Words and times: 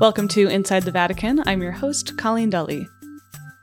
Welcome 0.00 0.28
to 0.28 0.48
Inside 0.48 0.84
the 0.84 0.90
Vatican. 0.90 1.42
I'm 1.46 1.62
your 1.62 1.72
host, 1.72 2.16
Colleen 2.16 2.48
Dulle. 2.48 2.86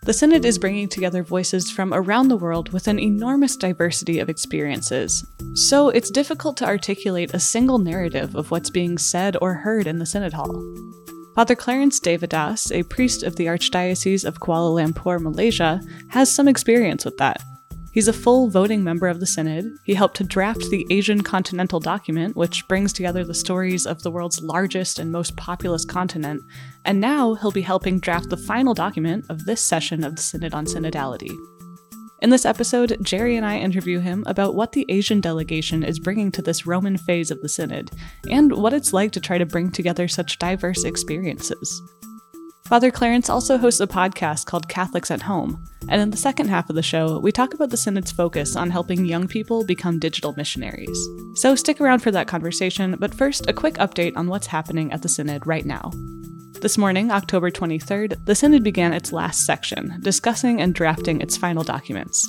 The 0.04 0.14
Synod 0.14 0.45
is 0.45 0.59
bringing 0.59 0.88
together 0.88 1.23
voices 1.23 1.72
from 1.72 1.92
around 1.92 2.28
the 2.28 2.38
world 2.38 2.72
with 2.72 2.88
an 2.88 3.00
enormous 3.00 3.55
diversity 3.55 4.20
of 4.20 4.30
experiences. 4.30 5.26
So 5.55 5.90
it's 5.90 6.12
difficult 6.12 6.56
to 6.58 6.67
articulate 6.67 7.34
a 7.34 7.40
single 7.40 7.80
narrative 7.80 8.36
of 8.36 8.52
what's 8.52 8.70
being 8.70 9.00
said 9.00 9.36
or 9.42 9.56
heard 9.56 9.88
in 9.88 9.98
the 9.98 10.06
Synod 10.06 10.34
Hall. 10.34 10.64
Father 11.34 11.56
Clarence 11.56 12.00
Devadass, 12.00 12.72
a 12.72 12.84
priest 12.84 13.23
of 13.23 13.38
the 13.38 13.48
Archdiocese 13.48 14.23
of 14.23 14.40
Kuala 14.40 14.84
Lumpur, 14.84 15.20
Malaysia, 15.20 15.81
has 16.09 16.31
some 16.31 16.48
experience 16.48 17.06
with 17.06 17.17
that. 17.17 17.42
He's 17.94 18.08
a 18.08 18.13
full 18.13 18.50
voting 18.50 18.86
member 18.86 19.08
of 19.08 19.20
the 19.20 19.26
Synod. 19.26 19.66
He 19.84 19.94
helped 19.94 20.16
to 20.18 20.23
draft 20.23 20.70
the 20.70 20.88
Asian 20.90 21.22
Continental 21.22 21.81
Document, 21.81 22.38
which 22.38 22.66
brings 22.70 22.94
together 22.94 23.26
the 23.26 23.34
stories 23.34 23.86
of 23.86 24.02
the 24.02 24.12
world's 24.12 24.42
largest 24.42 24.97
and 24.97 25.11
most 25.11 25.36
populous 25.36 25.84
continent, 25.84 26.42
and 26.86 27.02
now 27.02 27.34
he'll 27.34 27.52
be 27.52 27.62
helping 27.62 28.00
draft 28.00 28.30
the 28.30 28.38
final 28.38 28.73
document 28.73 29.25
of 29.30 29.44
this 29.44 29.59
session 29.59 30.06
of 30.06 30.16
the 30.16 30.22
Synod 30.22 30.53
on 30.53 30.66
Synodality. 30.66 31.36
In 32.22 32.30
this 32.30 32.45
episode, 32.45 32.97
Jerry 33.02 33.36
and 33.36 33.45
I 33.45 33.58
interview 33.58 34.00
him 34.00 34.23
about 34.25 34.56
what 34.56 34.72
the 34.72 34.86
Asian 34.88 35.19
delegation 35.19 35.84
is 35.84 36.00
bringing 36.00 36.31
to 36.31 36.42
this 36.42 36.66
Roman 36.66 36.95
phase 36.95 37.30
of 37.30 37.42
the 37.42 37.50
Synod, 37.50 37.92
and 38.30 38.53
what 38.53 38.73
it's 38.73 38.94
like 38.94 39.12
to 39.14 39.19
try 39.19 39.38
to 39.38 39.45
bring 39.45 39.69
together 39.69 40.08
such 40.08 40.39
diverse 40.39 40.86
experiences. 40.86 41.81
Father 42.72 42.89
Clarence 42.89 43.30
also 43.30 43.58
hosts 43.58 43.81
a 43.81 43.86
podcast 43.86 44.45
called 44.45 44.69
Catholics 44.69 45.11
at 45.11 45.23
Home, 45.23 45.61
and 45.89 46.02
in 46.02 46.09
the 46.09 46.16
second 46.16 46.47
half 46.47 46.69
of 46.69 46.78
the 46.78 46.81
show, 46.81 47.19
we 47.19 47.30
talk 47.30 47.53
about 47.53 47.69
the 47.69 47.75
Synod's 47.75 48.13
focus 48.13 48.55
on 48.55 48.69
helping 48.69 49.03
young 49.03 49.28
people 49.28 49.66
become 49.66 50.00
digital 50.00 50.33
missionaries. 50.38 50.97
So 51.36 51.53
stick 51.53 51.81
around 51.81 52.00
for 52.00 52.11
that 52.11 52.30
conversation, 52.30 52.95
but 52.97 53.13
first, 53.13 53.50
a 53.50 53.53
quick 53.53 53.73
update 53.73 54.16
on 54.16 54.30
what's 54.30 54.47
happening 54.47 54.94
at 54.94 55.02
the 55.02 55.09
Synod 55.09 55.45
right 55.45 55.66
now. 55.66 55.91
This 56.61 56.78
morning, 56.78 57.11
October 57.11 57.52
23rd, 57.52 58.23
the 58.23 58.36
Synod 58.36 58.63
began 58.63 58.94
its 58.94 59.11
last 59.11 59.45
section, 59.45 60.00
discussing 60.00 60.61
and 60.61 60.73
drafting 60.73 61.19
its 61.19 61.35
final 61.35 61.66
documents. 61.66 62.25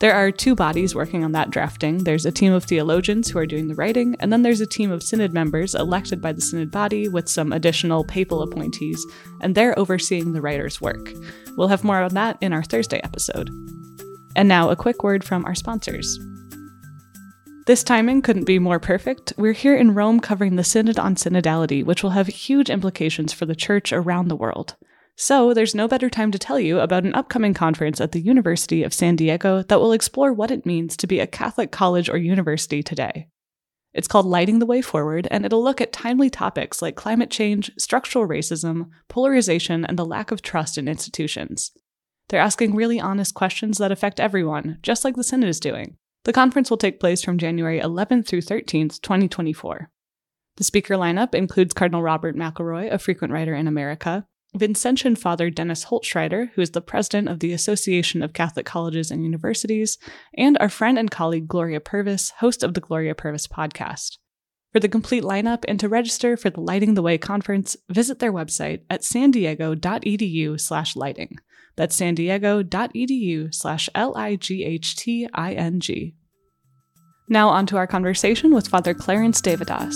There 0.00 0.14
are 0.14 0.32
two 0.32 0.54
bodies 0.54 0.94
working 0.94 1.24
on 1.24 1.32
that 1.32 1.50
drafting. 1.50 2.04
There's 2.04 2.26
a 2.26 2.32
team 2.32 2.52
of 2.52 2.64
theologians 2.64 3.30
who 3.30 3.38
are 3.38 3.46
doing 3.46 3.68
the 3.68 3.74
writing, 3.74 4.16
and 4.18 4.32
then 4.32 4.42
there's 4.42 4.60
a 4.60 4.66
team 4.66 4.90
of 4.90 5.02
synod 5.02 5.32
members 5.32 5.74
elected 5.74 6.20
by 6.20 6.32
the 6.32 6.40
synod 6.40 6.70
body 6.70 7.08
with 7.08 7.28
some 7.28 7.52
additional 7.52 8.04
papal 8.04 8.42
appointees, 8.42 9.04
and 9.40 9.54
they're 9.54 9.78
overseeing 9.78 10.32
the 10.32 10.40
writer's 10.40 10.80
work. 10.80 11.10
We'll 11.56 11.68
have 11.68 11.84
more 11.84 12.02
on 12.02 12.14
that 12.14 12.38
in 12.40 12.52
our 12.52 12.64
Thursday 12.64 13.00
episode. 13.04 13.50
And 14.36 14.48
now, 14.48 14.70
a 14.70 14.76
quick 14.76 15.04
word 15.04 15.22
from 15.22 15.44
our 15.44 15.54
sponsors. 15.54 16.18
This 17.66 17.84
timing 17.84 18.20
couldn't 18.20 18.44
be 18.44 18.58
more 18.58 18.80
perfect. 18.80 19.32
We're 19.38 19.52
here 19.52 19.76
in 19.76 19.94
Rome 19.94 20.20
covering 20.20 20.56
the 20.56 20.64
Synod 20.64 20.98
on 20.98 21.14
Synodality, 21.14 21.84
which 21.84 22.02
will 22.02 22.10
have 22.10 22.26
huge 22.26 22.68
implications 22.68 23.32
for 23.32 23.46
the 23.46 23.54
Church 23.54 23.92
around 23.92 24.28
the 24.28 24.36
world. 24.36 24.76
So, 25.16 25.54
there's 25.54 25.76
no 25.76 25.86
better 25.86 26.10
time 26.10 26.32
to 26.32 26.38
tell 26.38 26.58
you 26.58 26.80
about 26.80 27.04
an 27.04 27.14
upcoming 27.14 27.54
conference 27.54 28.00
at 28.00 28.12
the 28.12 28.20
University 28.20 28.82
of 28.82 28.92
San 28.92 29.14
Diego 29.14 29.62
that 29.62 29.80
will 29.80 29.92
explore 29.92 30.32
what 30.32 30.50
it 30.50 30.66
means 30.66 30.96
to 30.96 31.06
be 31.06 31.20
a 31.20 31.26
Catholic 31.26 31.70
college 31.70 32.08
or 32.08 32.16
university 32.16 32.82
today. 32.82 33.28
It's 33.92 34.08
called 34.08 34.26
Lighting 34.26 34.58
the 34.58 34.66
Way 34.66 34.82
Forward, 34.82 35.28
and 35.30 35.46
it'll 35.46 35.62
look 35.62 35.80
at 35.80 35.92
timely 35.92 36.28
topics 36.28 36.82
like 36.82 36.96
climate 36.96 37.30
change, 37.30 37.70
structural 37.78 38.26
racism, 38.26 38.88
polarization, 39.08 39.84
and 39.84 39.96
the 39.96 40.04
lack 40.04 40.32
of 40.32 40.42
trust 40.42 40.76
in 40.76 40.88
institutions. 40.88 41.70
They're 42.28 42.40
asking 42.40 42.74
really 42.74 42.98
honest 42.98 43.34
questions 43.34 43.78
that 43.78 43.92
affect 43.92 44.18
everyone, 44.18 44.78
just 44.82 45.04
like 45.04 45.14
the 45.14 45.22
Synod 45.22 45.48
is 45.48 45.60
doing. 45.60 45.96
The 46.24 46.32
conference 46.32 46.70
will 46.70 46.76
take 46.76 46.98
place 46.98 47.22
from 47.22 47.38
January 47.38 47.78
11th 47.78 48.26
through 48.26 48.40
13th, 48.40 49.00
2024. 49.00 49.90
The 50.56 50.64
speaker 50.64 50.96
lineup 50.96 51.34
includes 51.34 51.74
Cardinal 51.74 52.02
Robert 52.02 52.34
McElroy, 52.34 52.90
a 52.90 52.98
frequent 52.98 53.32
writer 53.32 53.54
in 53.54 53.68
America, 53.68 54.26
Vincentian 54.56 55.18
Father 55.18 55.50
Dennis 55.50 55.86
Holtschneider, 55.86 56.50
who 56.54 56.62
is 56.62 56.70
the 56.70 56.80
president 56.80 57.28
of 57.28 57.40
the 57.40 57.52
Association 57.52 58.22
of 58.22 58.32
Catholic 58.32 58.64
Colleges 58.66 59.10
and 59.10 59.24
Universities, 59.24 59.98
and 60.36 60.56
our 60.58 60.68
friend 60.68 60.98
and 60.98 61.10
colleague 61.10 61.48
Gloria 61.48 61.80
Purvis, 61.80 62.30
host 62.38 62.62
of 62.62 62.74
the 62.74 62.80
Gloria 62.80 63.14
Purvis 63.14 63.48
podcast. 63.48 64.18
For 64.72 64.80
the 64.80 64.88
complete 64.88 65.22
lineup 65.22 65.64
and 65.68 65.78
to 65.80 65.88
register 65.88 66.36
for 66.36 66.50
the 66.50 66.60
Lighting 66.60 66.94
the 66.94 67.02
Way 67.02 67.18
conference, 67.18 67.76
visit 67.88 68.18
their 68.18 68.32
website 68.32 68.82
at 68.90 69.04
san 69.04 69.30
diego.edu 69.30 70.60
slash 70.60 70.96
lighting. 70.96 71.36
That's 71.76 71.94
san 71.96 72.14
diego.edu 72.14 73.54
slash 73.54 73.88
L-I-G-H-T-I-N-G. 73.94 74.54
Now 77.28 77.48
on 77.48 77.66
to 77.66 77.76
our 77.76 77.86
conversation 77.86 78.52
with 78.54 78.68
Father 78.68 78.94
Clarence 78.94 79.40
Devadass. 79.40 79.94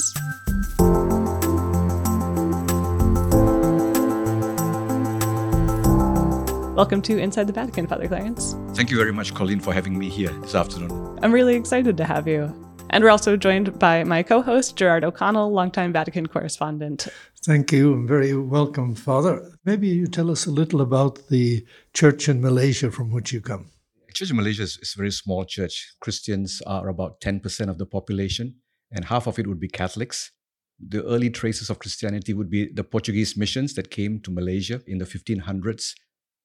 Welcome 6.78 7.02
to 7.02 7.18
Inside 7.18 7.48
the 7.48 7.52
Vatican, 7.52 7.88
Father 7.88 8.06
Clarence. 8.06 8.54
Thank 8.76 8.88
you 8.88 8.96
very 8.96 9.12
much, 9.12 9.34
Colleen, 9.34 9.58
for 9.58 9.74
having 9.74 9.98
me 9.98 10.08
here 10.08 10.30
this 10.42 10.54
afternoon. 10.54 11.18
I'm 11.24 11.32
really 11.32 11.56
excited 11.56 11.96
to 11.96 12.04
have 12.04 12.28
you. 12.28 12.54
And 12.90 13.02
we're 13.02 13.10
also 13.10 13.36
joined 13.36 13.76
by 13.80 14.04
my 14.04 14.22
co 14.22 14.40
host, 14.42 14.76
Gerard 14.76 15.02
O'Connell, 15.02 15.50
longtime 15.50 15.92
Vatican 15.92 16.28
correspondent. 16.28 17.08
Thank 17.44 17.72
you 17.72 17.94
and 17.94 18.06
very 18.06 18.32
welcome, 18.36 18.94
Father. 18.94 19.50
Maybe 19.64 19.88
you 19.88 20.06
tell 20.06 20.30
us 20.30 20.46
a 20.46 20.52
little 20.52 20.80
about 20.80 21.26
the 21.26 21.66
church 21.94 22.28
in 22.28 22.40
Malaysia 22.40 22.92
from 22.92 23.10
which 23.10 23.32
you 23.32 23.40
come. 23.40 23.72
Church 24.14 24.30
in 24.30 24.36
Malaysia 24.36 24.62
is, 24.62 24.78
is 24.80 24.94
a 24.94 24.98
very 24.98 25.10
small 25.10 25.44
church. 25.44 25.94
Christians 26.00 26.62
are 26.64 26.88
about 26.88 27.20
10% 27.20 27.68
of 27.68 27.78
the 27.78 27.86
population, 27.86 28.54
and 28.92 29.06
half 29.06 29.26
of 29.26 29.40
it 29.40 29.48
would 29.48 29.58
be 29.58 29.66
Catholics. 29.66 30.30
The 30.78 31.02
early 31.02 31.30
traces 31.30 31.70
of 31.70 31.80
Christianity 31.80 32.34
would 32.34 32.50
be 32.50 32.72
the 32.72 32.84
Portuguese 32.84 33.36
missions 33.36 33.74
that 33.74 33.90
came 33.90 34.20
to 34.20 34.30
Malaysia 34.30 34.80
in 34.86 34.98
the 34.98 35.06
1500s 35.06 35.94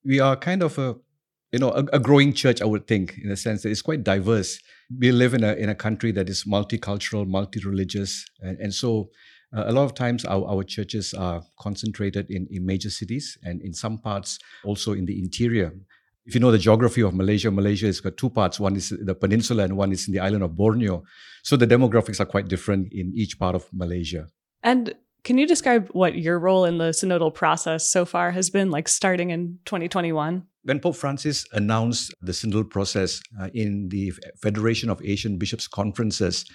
we 0.06 0.20
are 0.20 0.36
kind 0.36 0.64
of 0.64 0.78
a 0.78 0.96
you 1.52 1.60
know 1.60 1.72
a, 1.72 1.84
a, 1.94 2.00
growing 2.00 2.34
church 2.34 2.62
i 2.62 2.66
would 2.66 2.88
think 2.88 3.18
in 3.24 3.32
a 3.32 3.38
sense 3.38 3.62
that 3.62 3.70
it's 3.70 3.82
quite 3.82 4.04
diverse. 4.04 4.60
We 5.00 5.12
live 5.12 5.34
in 5.34 5.44
a 5.44 5.54
in 5.54 5.70
a 5.70 5.76
country 5.76 6.12
that 6.12 6.30
is 6.30 6.44
multicultural 6.44 7.28
multi-religious 7.28 8.26
and, 8.42 8.60
and 8.60 8.74
so 8.74 9.10
uh, 9.56 9.66
a 9.68 9.72
lot 9.72 9.84
of 9.84 9.94
times 9.94 10.26
our, 10.26 10.46
our 10.48 10.64
churches 10.64 11.14
are 11.14 11.44
concentrated 11.60 12.26
in, 12.30 12.48
in 12.50 12.66
major 12.66 12.90
cities 12.90 13.38
and 13.44 13.62
in 13.62 13.74
some 13.74 14.00
parts 14.00 14.40
also 14.66 14.94
in 14.94 15.06
the 15.06 15.20
interior. 15.20 15.72
If 16.26 16.34
you 16.34 16.40
know 16.40 16.52
the 16.52 16.58
geography 16.58 17.02
of 17.02 17.14
malaysia 17.14 17.52
malaysia 17.52 17.86
has 17.86 18.00
got 18.00 18.18
two 18.18 18.30
parts. 18.30 18.60
One 18.60 18.76
is 18.76 18.90
the 18.90 19.16
peninsula 19.16 19.64
and 19.64 19.78
one 19.78 19.92
is 19.92 20.08
in 20.08 20.14
the 20.14 20.22
island 20.22 20.44
of 20.44 20.56
borneo. 20.56 21.04
So 21.44 21.56
the 21.56 21.68
demographics 21.68 22.20
are 22.20 22.26
quite 22.26 22.48
different 22.48 22.92
in 22.92 23.12
each 23.16 23.38
part 23.38 23.56
of 23.56 23.68
malaysia. 23.72 24.28
And 24.64 24.96
can 25.24 25.38
you 25.38 25.48
describe 25.48 25.90
what 25.90 26.18
your 26.18 26.38
role 26.38 26.66
in 26.66 26.78
the 26.78 26.90
synodal 26.90 27.34
process 27.34 27.90
so 27.90 28.06
far 28.06 28.32
has 28.32 28.50
been, 28.50 28.72
like 28.72 28.88
starting 28.88 29.30
in 29.30 29.60
2021? 29.66 30.44
When 30.64 30.80
Pope 30.80 30.96
Francis 30.96 31.46
announced 31.54 32.14
the 32.22 32.32
synodal 32.32 32.70
process 32.70 33.22
uh, 33.40 33.50
in 33.54 33.90
the 33.90 34.14
Federation 34.42 34.90
of 34.90 35.02
Asian 35.04 35.38
Bishops' 35.38 35.68
Conferences, 35.68 36.46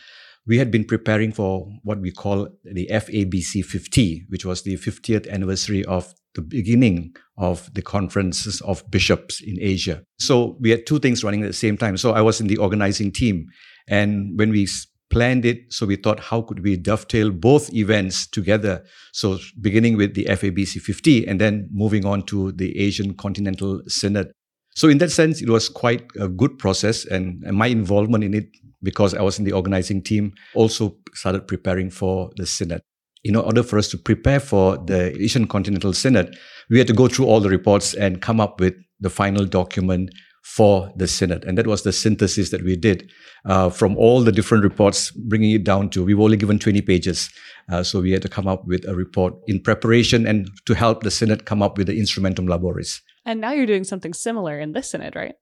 we 0.46 0.58
had 0.58 0.70
been 0.70 0.84
preparing 0.84 1.32
for 1.32 1.68
what 1.82 2.00
we 2.00 2.10
call 2.10 2.48
the 2.64 2.88
FABC 2.90 3.64
50, 3.64 4.24
which 4.28 4.44
was 4.44 4.62
the 4.62 4.76
50th 4.76 5.28
anniversary 5.30 5.84
of 5.84 6.14
the 6.34 6.42
beginning 6.42 7.14
of 7.36 7.72
the 7.74 7.82
conferences 7.82 8.60
of 8.62 8.88
bishops 8.90 9.42
in 9.42 9.56
Asia. 9.60 10.02
So 10.18 10.56
we 10.60 10.70
had 10.70 10.86
two 10.86 10.98
things 10.98 11.24
running 11.24 11.42
at 11.42 11.48
the 11.48 11.52
same 11.52 11.76
time. 11.76 11.96
So 11.96 12.12
I 12.12 12.20
was 12.20 12.40
in 12.40 12.46
the 12.46 12.58
organizing 12.58 13.12
team. 13.12 13.46
And 13.88 14.38
when 14.38 14.50
we 14.50 14.68
planned 15.10 15.44
it. 15.44 15.72
So 15.72 15.86
we 15.86 15.96
thought, 15.96 16.20
how 16.20 16.42
could 16.42 16.62
we 16.62 16.76
dovetail 16.76 17.30
both 17.30 17.72
events 17.72 18.26
together? 18.26 18.84
So 19.12 19.38
beginning 19.60 19.96
with 19.96 20.14
the 20.14 20.24
FABC 20.26 20.80
50 20.80 21.26
and 21.26 21.40
then 21.40 21.68
moving 21.72 22.04
on 22.04 22.22
to 22.26 22.52
the 22.52 22.78
Asian 22.78 23.14
Continental 23.14 23.82
Synod. 23.86 24.30
So 24.74 24.88
in 24.88 24.98
that 24.98 25.10
sense, 25.10 25.42
it 25.42 25.48
was 25.48 25.68
quite 25.68 26.06
a 26.20 26.28
good 26.28 26.58
process 26.58 27.04
and, 27.04 27.42
and 27.44 27.56
my 27.56 27.66
involvement 27.66 28.22
in 28.22 28.34
it, 28.34 28.48
because 28.82 29.12
I 29.14 29.22
was 29.22 29.38
in 29.38 29.44
the 29.44 29.52
organizing 29.52 30.02
team, 30.02 30.32
also 30.54 30.96
started 31.14 31.48
preparing 31.48 31.90
for 31.90 32.30
the 32.36 32.46
Synod. 32.46 32.80
In 33.24 33.34
order 33.34 33.64
for 33.64 33.78
us 33.78 33.88
to 33.88 33.98
prepare 33.98 34.38
for 34.38 34.76
the 34.76 35.20
Asian 35.20 35.48
Continental 35.48 35.92
Synod, 35.92 36.36
we 36.70 36.78
had 36.78 36.86
to 36.86 36.92
go 36.92 37.08
through 37.08 37.26
all 37.26 37.40
the 37.40 37.48
reports 37.48 37.94
and 37.94 38.22
come 38.22 38.40
up 38.40 38.60
with 38.60 38.74
the 39.00 39.10
final 39.10 39.44
document 39.44 40.10
for 40.48 40.90
the 40.96 41.06
Synod. 41.06 41.44
And 41.44 41.58
that 41.58 41.66
was 41.66 41.82
the 41.82 41.92
synthesis 41.92 42.48
that 42.50 42.64
we 42.64 42.74
did 42.74 43.12
uh, 43.44 43.68
from 43.68 43.96
all 43.98 44.22
the 44.22 44.32
different 44.32 44.64
reports, 44.64 45.10
bringing 45.10 45.50
it 45.50 45.62
down 45.62 45.90
to, 45.90 46.02
we 46.02 46.14
were 46.14 46.24
only 46.24 46.38
given 46.38 46.58
20 46.58 46.80
pages. 46.80 47.30
Uh, 47.70 47.82
so 47.82 48.00
we 48.00 48.12
had 48.12 48.22
to 48.22 48.30
come 48.30 48.48
up 48.48 48.66
with 48.66 48.88
a 48.88 48.94
report 48.94 49.34
in 49.46 49.60
preparation 49.60 50.26
and 50.26 50.48
to 50.64 50.74
help 50.74 51.02
the 51.02 51.10
Synod 51.10 51.44
come 51.44 51.62
up 51.62 51.76
with 51.76 51.86
the 51.86 52.00
instrumentum 52.00 52.48
laboris. 52.48 53.02
And 53.26 53.42
now 53.42 53.52
you're 53.52 53.66
doing 53.66 53.84
something 53.84 54.14
similar 54.14 54.58
in 54.58 54.72
this 54.72 54.90
Synod, 54.90 55.14
right? 55.14 55.34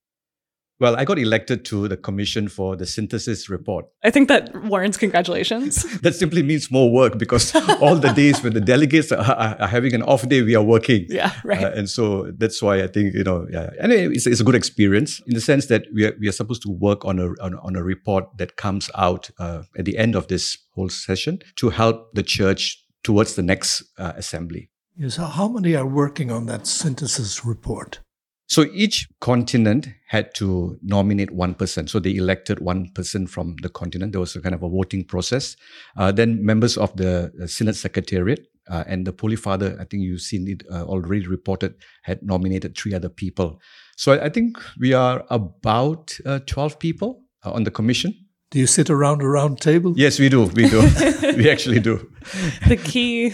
Well, 0.79 0.95
I 0.97 1.07
got 1.07 1.19
elected 1.19 1.65
to 1.67 1.89
the 1.89 1.97
commission 1.97 2.49
for 2.49 2.77
the 2.77 2.85
synthesis 2.85 3.49
report. 3.49 3.87
I 4.05 4.11
think 4.11 4.29
that 4.29 4.55
warrants 4.65 4.99
congratulations. 4.99 5.83
that 6.01 6.15
simply 6.15 6.43
means 6.43 6.71
more 6.71 6.91
work 6.91 7.17
because 7.19 7.55
all 7.81 7.97
the 7.97 8.13
days 8.13 8.43
when 8.43 8.53
the 8.53 8.61
delegates 8.61 9.11
are, 9.11 9.57
are, 9.59 9.69
having 9.69 9.95
an 9.95 10.03
off 10.03 10.29
day, 10.29 10.43
we 10.43 10.55
are 10.55 10.63
working. 10.63 11.07
Yeah, 11.09 11.33
right. 11.45 11.65
Uh, 11.65 11.71
and 11.71 11.89
so 11.89 12.31
that's 12.37 12.61
why 12.61 12.83
I 12.83 12.89
think, 12.89 13.15
you 13.15 13.25
know, 13.25 13.47
yeah. 13.51 13.71
Anyway, 13.81 14.15
it's, 14.15 14.27
it's, 14.27 14.41
a 14.41 14.45
good 14.45 14.55
experience 14.55 15.23
in 15.27 15.35
the 15.35 15.41
sense 15.41 15.67
that 15.67 15.87
we 15.95 16.05
are, 16.05 16.15
we 16.21 16.29
are 16.29 16.33
supposed 16.33 16.61
to 16.63 16.71
work 16.71 17.07
on 17.07 17.19
a, 17.19 17.29
on, 17.43 17.55
on 17.55 17.75
a 17.75 17.83
report 17.83 18.37
that 18.37 18.57
comes 18.57 18.91
out 18.97 19.31
uh, 19.39 19.63
at 19.79 19.87
the 19.87 19.97
end 19.97 20.15
of 20.15 20.29
this 20.29 20.59
whole 20.75 20.91
session 20.91 21.39
to 21.57 21.71
help 21.71 22.13
the 22.13 22.23
church 22.23 22.85
towards 23.03 23.35
the 23.35 23.43
next 23.43 23.83
uh, 23.99 24.13
assembly. 24.17 24.69
Yes. 24.99 25.17
How 25.17 25.49
many 25.49 25.75
are 25.75 25.87
working 25.87 26.31
on 26.31 26.47
that 26.47 26.67
synthesis 26.67 27.45
report? 27.45 28.01
So 28.49 28.67
each 28.73 29.09
continent 29.21 29.89
had 30.09 30.35
to 30.37 30.79
nominate 30.83 31.33
one 31.33 31.55
person. 31.55 31.89
So 31.89 31.99
they 31.99 32.15
elected 32.15 32.61
one 32.61 32.91
person 32.95 33.27
from 33.27 33.57
the 33.61 33.69
continent. 33.69 34.13
There 34.13 34.21
was 34.21 34.37
a 34.37 34.41
kind 34.41 34.55
of 34.55 34.63
a 34.63 34.69
voting 34.69 35.05
process. 35.05 35.57
Uh, 35.97 36.13
then 36.13 36.45
members 36.45 36.77
of 36.77 36.97
the 36.97 37.33
Synod 37.47 37.75
Secretariat 37.75 38.47
uh, 38.71 38.85
and 38.87 39.07
the 39.07 39.15
Holy 39.21 39.37
Father, 39.37 39.77
I 39.81 39.85
think 39.85 40.05
you've 40.05 40.21
seen 40.21 40.49
it 40.49 40.63
uh, 40.71 40.85
already 40.85 41.27
reported, 41.27 41.75
had 42.03 42.23
nominated 42.23 42.77
three 42.77 42.95
other 42.95 43.09
people. 43.09 43.61
So 43.97 44.13
I, 44.13 44.27
I 44.27 44.29
think 44.29 44.59
we 44.79 44.93
are 44.93 45.25
about 45.31 46.17
uh, 46.25 46.39
12 46.47 46.79
people 46.79 47.23
uh, 47.45 47.51
on 47.51 47.65
the 47.65 47.71
commission. 47.71 48.26
Do 48.51 48.61
you 48.61 48.67
sit 48.69 48.91
around 48.91 49.23
a 49.23 49.29
round 49.29 49.61
table? 49.61 49.93
Yes, 49.97 50.21
we 50.21 50.29
do. 50.29 50.45
We 50.45 50.69
do. 50.69 50.81
we 51.37 51.51
actually 51.51 51.81
do. 51.81 52.09
the 52.69 52.77
key, 52.77 53.31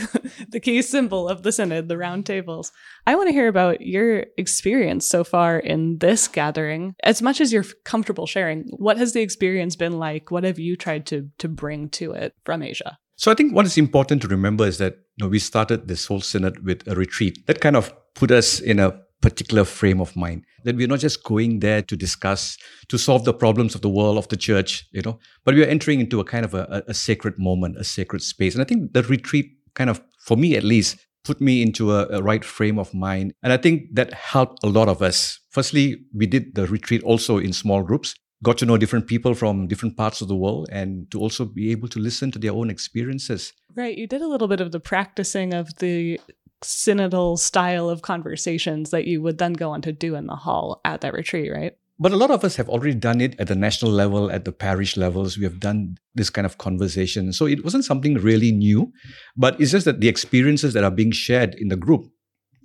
the 0.49 0.59
key 0.59 0.81
symbol 0.81 1.29
of 1.29 1.43
the 1.43 1.53
synod, 1.53 1.88
the 1.88 1.99
round 1.99 2.25
tables. 2.25 2.73
I 3.06 3.14
want 3.14 3.29
to 3.29 3.32
hear 3.32 3.49
about 3.49 3.82
your 3.82 4.25
experience 4.38 5.06
so 5.06 5.23
far 5.23 5.59
in 5.59 5.99
this 5.99 6.29
gathering. 6.29 6.94
As 7.05 7.20
much 7.20 7.43
as 7.43 7.53
you're 7.53 7.67
comfortable 7.85 8.26
sharing, 8.26 8.70
what 8.79 8.97
has 8.97 9.12
the 9.12 9.20
experience 9.20 9.76
been 9.76 9.99
like? 9.99 10.31
What 10.31 10.44
have 10.44 10.59
you 10.59 10.76
tried 10.76 11.05
to 11.06 11.29
to 11.38 11.49
bring 11.49 11.91
to 11.91 12.12
it 12.12 12.35
from 12.44 12.62
Asia? 12.62 12.99
So 13.17 13.31
I 13.31 13.35
think 13.35 13.55
what 13.55 13.67
is 13.67 13.76
important 13.76 14.23
to 14.23 14.29
remember 14.29 14.67
is 14.67 14.79
that 14.79 14.94
you 15.17 15.26
know, 15.26 15.29
we 15.29 15.38
started 15.38 15.88
this 15.88 16.06
whole 16.06 16.23
synod 16.23 16.65
with 16.65 16.88
a 16.88 16.94
retreat 16.94 17.47
that 17.47 17.61
kind 17.61 17.76
of 17.76 17.93
put 18.15 18.31
us 18.31 18.61
in 18.61 18.79
a 18.79 18.99
particular 19.20 19.65
frame 19.65 20.00
of 20.00 20.17
mind 20.17 20.44
that 20.64 20.76
we're 20.76 20.87
not 20.87 21.00
just 21.00 21.25
going 21.25 21.61
there 21.61 21.82
to 21.82 21.97
discuss 21.97 22.56
to 22.88 22.99
solve 22.99 23.25
the 23.25 23.35
problems 23.35 23.75
of 23.75 23.81
the 23.81 23.88
world 23.88 24.19
of 24.19 24.29
the 24.29 24.37
church 24.37 24.87
you 24.93 25.03
know 25.03 25.19
but 25.44 25.55
we 25.55 25.62
are 25.62 25.69
entering 25.69 26.00
into 26.00 26.20
a 26.20 26.25
kind 26.25 26.44
of 26.44 26.55
a, 26.55 26.82
a 26.87 26.94
sacred 26.94 27.38
moment 27.38 27.79
a 27.79 27.85
sacred 27.85 28.23
space 28.23 28.55
and 28.55 28.62
i 28.62 28.64
think 28.64 28.93
the 28.93 29.03
retreat 29.05 29.47
kind 29.75 29.91
of 29.91 30.00
for 30.19 30.37
me 30.37 30.56
at 30.56 30.64
least 30.64 30.97
put 31.25 31.41
me 31.41 31.62
into 31.62 31.93
a, 31.93 32.06
a 32.09 32.23
right 32.23 32.44
frame 32.44 32.79
of 32.79 32.93
mind 32.93 33.32
and 33.43 33.53
i 33.53 33.56
think 33.56 33.82
that 33.93 34.12
helped 34.12 34.59
a 34.64 34.69
lot 34.69 34.88
of 34.88 35.03
us 35.03 35.41
firstly 35.50 35.97
we 36.14 36.26
did 36.26 36.55
the 36.55 36.67
retreat 36.67 37.03
also 37.03 37.38
in 37.38 37.53
small 37.53 37.82
groups 37.82 38.15
got 38.43 38.58
to 38.58 38.67
know 38.67 38.76
different 38.76 39.06
people 39.06 39.35
from 39.35 39.69
different 39.69 39.97
parts 39.97 40.20
of 40.20 40.29
the 40.29 40.37
world 40.37 40.69
and 40.73 41.11
to 41.11 41.20
also 41.20 41.44
be 41.44 41.70
able 41.70 41.88
to 41.88 41.99
listen 42.00 42.31
to 42.32 42.38
their 42.38 42.53
own 42.53 42.70
experiences. 42.70 43.53
Right. 43.75 43.97
You 43.97 44.06
did 44.06 44.20
a 44.20 44.26
little 44.26 44.49
bit 44.49 44.61
of 44.61 44.73
the 44.73 44.81
practicing 44.81 45.55
of 45.55 45.76
the 45.79 46.20
synodal 46.62 47.38
style 47.38 47.88
of 47.88 48.03
conversations 48.03 48.91
that 48.91 49.06
you 49.06 49.23
would 49.23 49.38
then 49.38 49.53
go 49.53 49.70
on 49.70 49.82
to 49.82 49.93
do 49.93 50.14
in 50.14 50.26
the 50.26 50.37
hall 50.37 50.81
at 50.85 51.00
that 51.03 51.12
retreat, 51.12 51.53
right? 51.53 51.76
But 51.99 52.12
a 52.12 52.17
lot 52.17 52.31
of 52.31 52.43
us 52.43 52.56
have 52.56 52.69
already 52.69 52.94
done 52.94 53.20
it 53.20 53.38
at 53.38 53.47
the 53.47 53.55
national 53.55 53.93
level, 53.93 54.31
at 54.31 54.44
the 54.44 54.50
parish 54.50 54.97
levels. 54.97 55.38
We 55.38 55.44
have 55.44 55.61
done 55.61 55.99
this 56.14 56.31
kind 56.31 56.47
of 56.47 56.59
conversation. 56.59 57.32
So 57.32 57.47
it 57.47 57.62
wasn't 57.62 57.85
something 57.85 58.14
really 58.14 58.50
new, 58.50 58.93
but 59.37 59.61
it's 59.61 59.70
just 59.70 59.85
that 59.85 60.00
the 60.00 60.09
experiences 60.09 60.73
that 60.75 60.82
are 60.82 60.91
being 60.91 61.12
shared 61.12 61.55
in 61.55 61.69
the 61.69 61.76
group, 61.76 62.11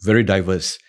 very 0.02 0.24
diverse. 0.24 0.80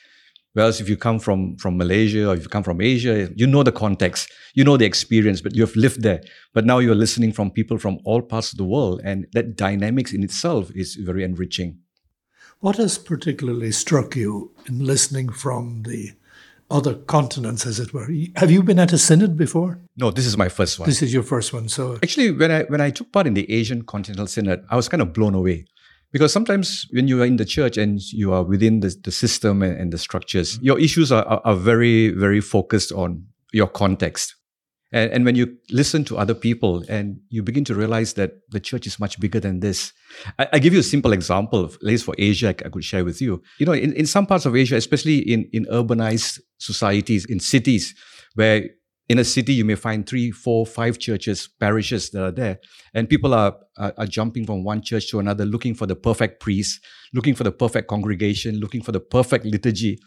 Whereas 0.54 0.80
if 0.80 0.88
you 0.88 0.96
come 0.96 1.18
from, 1.18 1.56
from 1.58 1.76
Malaysia 1.76 2.30
or 2.30 2.34
if 2.34 2.42
you 2.42 2.48
come 2.48 2.62
from 2.62 2.80
Asia, 2.80 3.28
you 3.36 3.46
know 3.46 3.62
the 3.62 3.70
context, 3.70 4.32
you 4.54 4.64
know 4.64 4.76
the 4.76 4.86
experience, 4.86 5.40
but 5.40 5.54
you 5.54 5.62
have 5.62 5.76
lived 5.76 6.02
there. 6.02 6.22
But 6.54 6.64
now 6.64 6.78
you're 6.78 6.94
listening 6.94 7.32
from 7.32 7.50
people 7.50 7.76
from 7.76 7.98
all 8.04 8.22
parts 8.22 8.52
of 8.52 8.58
the 8.58 8.64
world, 8.64 9.00
and 9.04 9.26
that 9.34 9.56
dynamics 9.56 10.14
in 10.14 10.24
itself 10.24 10.70
is 10.74 10.94
very 10.96 11.22
enriching. 11.22 11.80
What 12.60 12.76
has 12.76 12.98
particularly 12.98 13.70
struck 13.70 14.16
you 14.16 14.50
in 14.66 14.84
listening 14.84 15.28
from 15.28 15.84
the 15.84 16.12
other 16.68 16.94
continents, 16.94 17.64
as 17.64 17.78
it 17.78 17.94
were? 17.94 18.10
Have 18.34 18.50
you 18.50 18.64
been 18.64 18.80
at 18.80 18.92
a 18.92 18.98
synod 18.98 19.36
before? 19.36 19.78
No, 19.96 20.10
this 20.10 20.26
is 20.26 20.36
my 20.36 20.48
first 20.48 20.78
one. 20.78 20.88
This 20.88 21.00
is 21.00 21.14
your 21.14 21.22
first 21.22 21.52
one. 21.52 21.68
So 21.68 21.94
actually, 22.02 22.32
when 22.32 22.50
I 22.50 22.64
when 22.64 22.80
I 22.80 22.90
took 22.90 23.12
part 23.12 23.28
in 23.28 23.34
the 23.34 23.48
Asian 23.50 23.82
Continental 23.82 24.26
Synod, 24.26 24.64
I 24.70 24.74
was 24.74 24.88
kind 24.88 25.00
of 25.00 25.12
blown 25.12 25.34
away. 25.34 25.66
Because 26.10 26.32
sometimes 26.32 26.86
when 26.90 27.06
you 27.06 27.22
are 27.22 27.26
in 27.26 27.36
the 27.36 27.44
church 27.44 27.76
and 27.76 28.00
you 28.12 28.32
are 28.32 28.42
within 28.42 28.80
the, 28.80 28.92
the 29.04 29.12
system 29.12 29.62
and, 29.62 29.78
and 29.78 29.92
the 29.92 29.98
structures, 29.98 30.56
mm-hmm. 30.56 30.64
your 30.64 30.80
issues 30.80 31.12
are, 31.12 31.24
are, 31.26 31.42
are 31.44 31.54
very, 31.54 32.08
very 32.08 32.40
focused 32.40 32.90
on 32.92 33.26
your 33.52 33.68
context. 33.68 34.34
And, 34.92 35.12
and 35.12 35.24
when 35.24 35.34
you 35.34 35.56
listen 35.70 36.04
to 36.04 36.16
other 36.16 36.34
people 36.34 36.82
and 36.88 37.20
you 37.28 37.42
begin 37.42 37.64
to 37.64 37.74
realize 37.74 38.14
that 38.14 38.32
the 38.50 38.60
church 38.60 38.86
is 38.86 38.98
much 38.98 39.20
bigger 39.20 39.40
than 39.40 39.60
this. 39.60 39.92
I, 40.38 40.48
I 40.54 40.58
give 40.58 40.72
you 40.72 40.80
a 40.80 40.84
simple 40.84 41.12
example, 41.12 41.66
at 41.66 41.82
least 41.82 42.04
for 42.04 42.14
Asia, 42.18 42.48
I, 42.48 42.66
I 42.66 42.68
could 42.70 42.84
share 42.84 43.04
with 43.04 43.20
you. 43.20 43.42
You 43.58 43.66
know, 43.66 43.72
in, 43.72 43.92
in 43.92 44.06
some 44.06 44.26
parts 44.26 44.46
of 44.46 44.56
Asia, 44.56 44.76
especially 44.76 45.18
in, 45.18 45.48
in 45.52 45.66
urbanized 45.66 46.40
societies, 46.58 47.26
in 47.26 47.40
cities, 47.40 47.94
where 48.34 48.64
in 49.08 49.18
a 49.18 49.24
city 49.24 49.54
you 49.54 49.64
may 49.64 49.74
find 49.74 50.06
three, 50.06 50.30
four, 50.30 50.66
five 50.66 50.98
churches, 50.98 51.48
parishes 51.60 52.10
that 52.10 52.22
are 52.22 52.30
there, 52.30 52.58
and 52.94 53.08
people 53.08 53.34
are, 53.34 53.56
are, 53.78 53.92
are 53.96 54.06
jumping 54.06 54.44
from 54.44 54.64
one 54.64 54.82
church 54.82 55.10
to 55.10 55.18
another, 55.18 55.46
looking 55.46 55.74
for 55.74 55.86
the 55.86 55.96
perfect 55.96 56.40
priest, 56.40 56.84
looking 57.14 57.34
for 57.34 57.44
the 57.44 57.52
perfect 57.52 57.88
congregation, 57.88 58.60
looking 58.60 58.82
for 58.82 58.92
the 58.92 59.00
perfect 59.00 59.44
liturgy. 59.44 59.98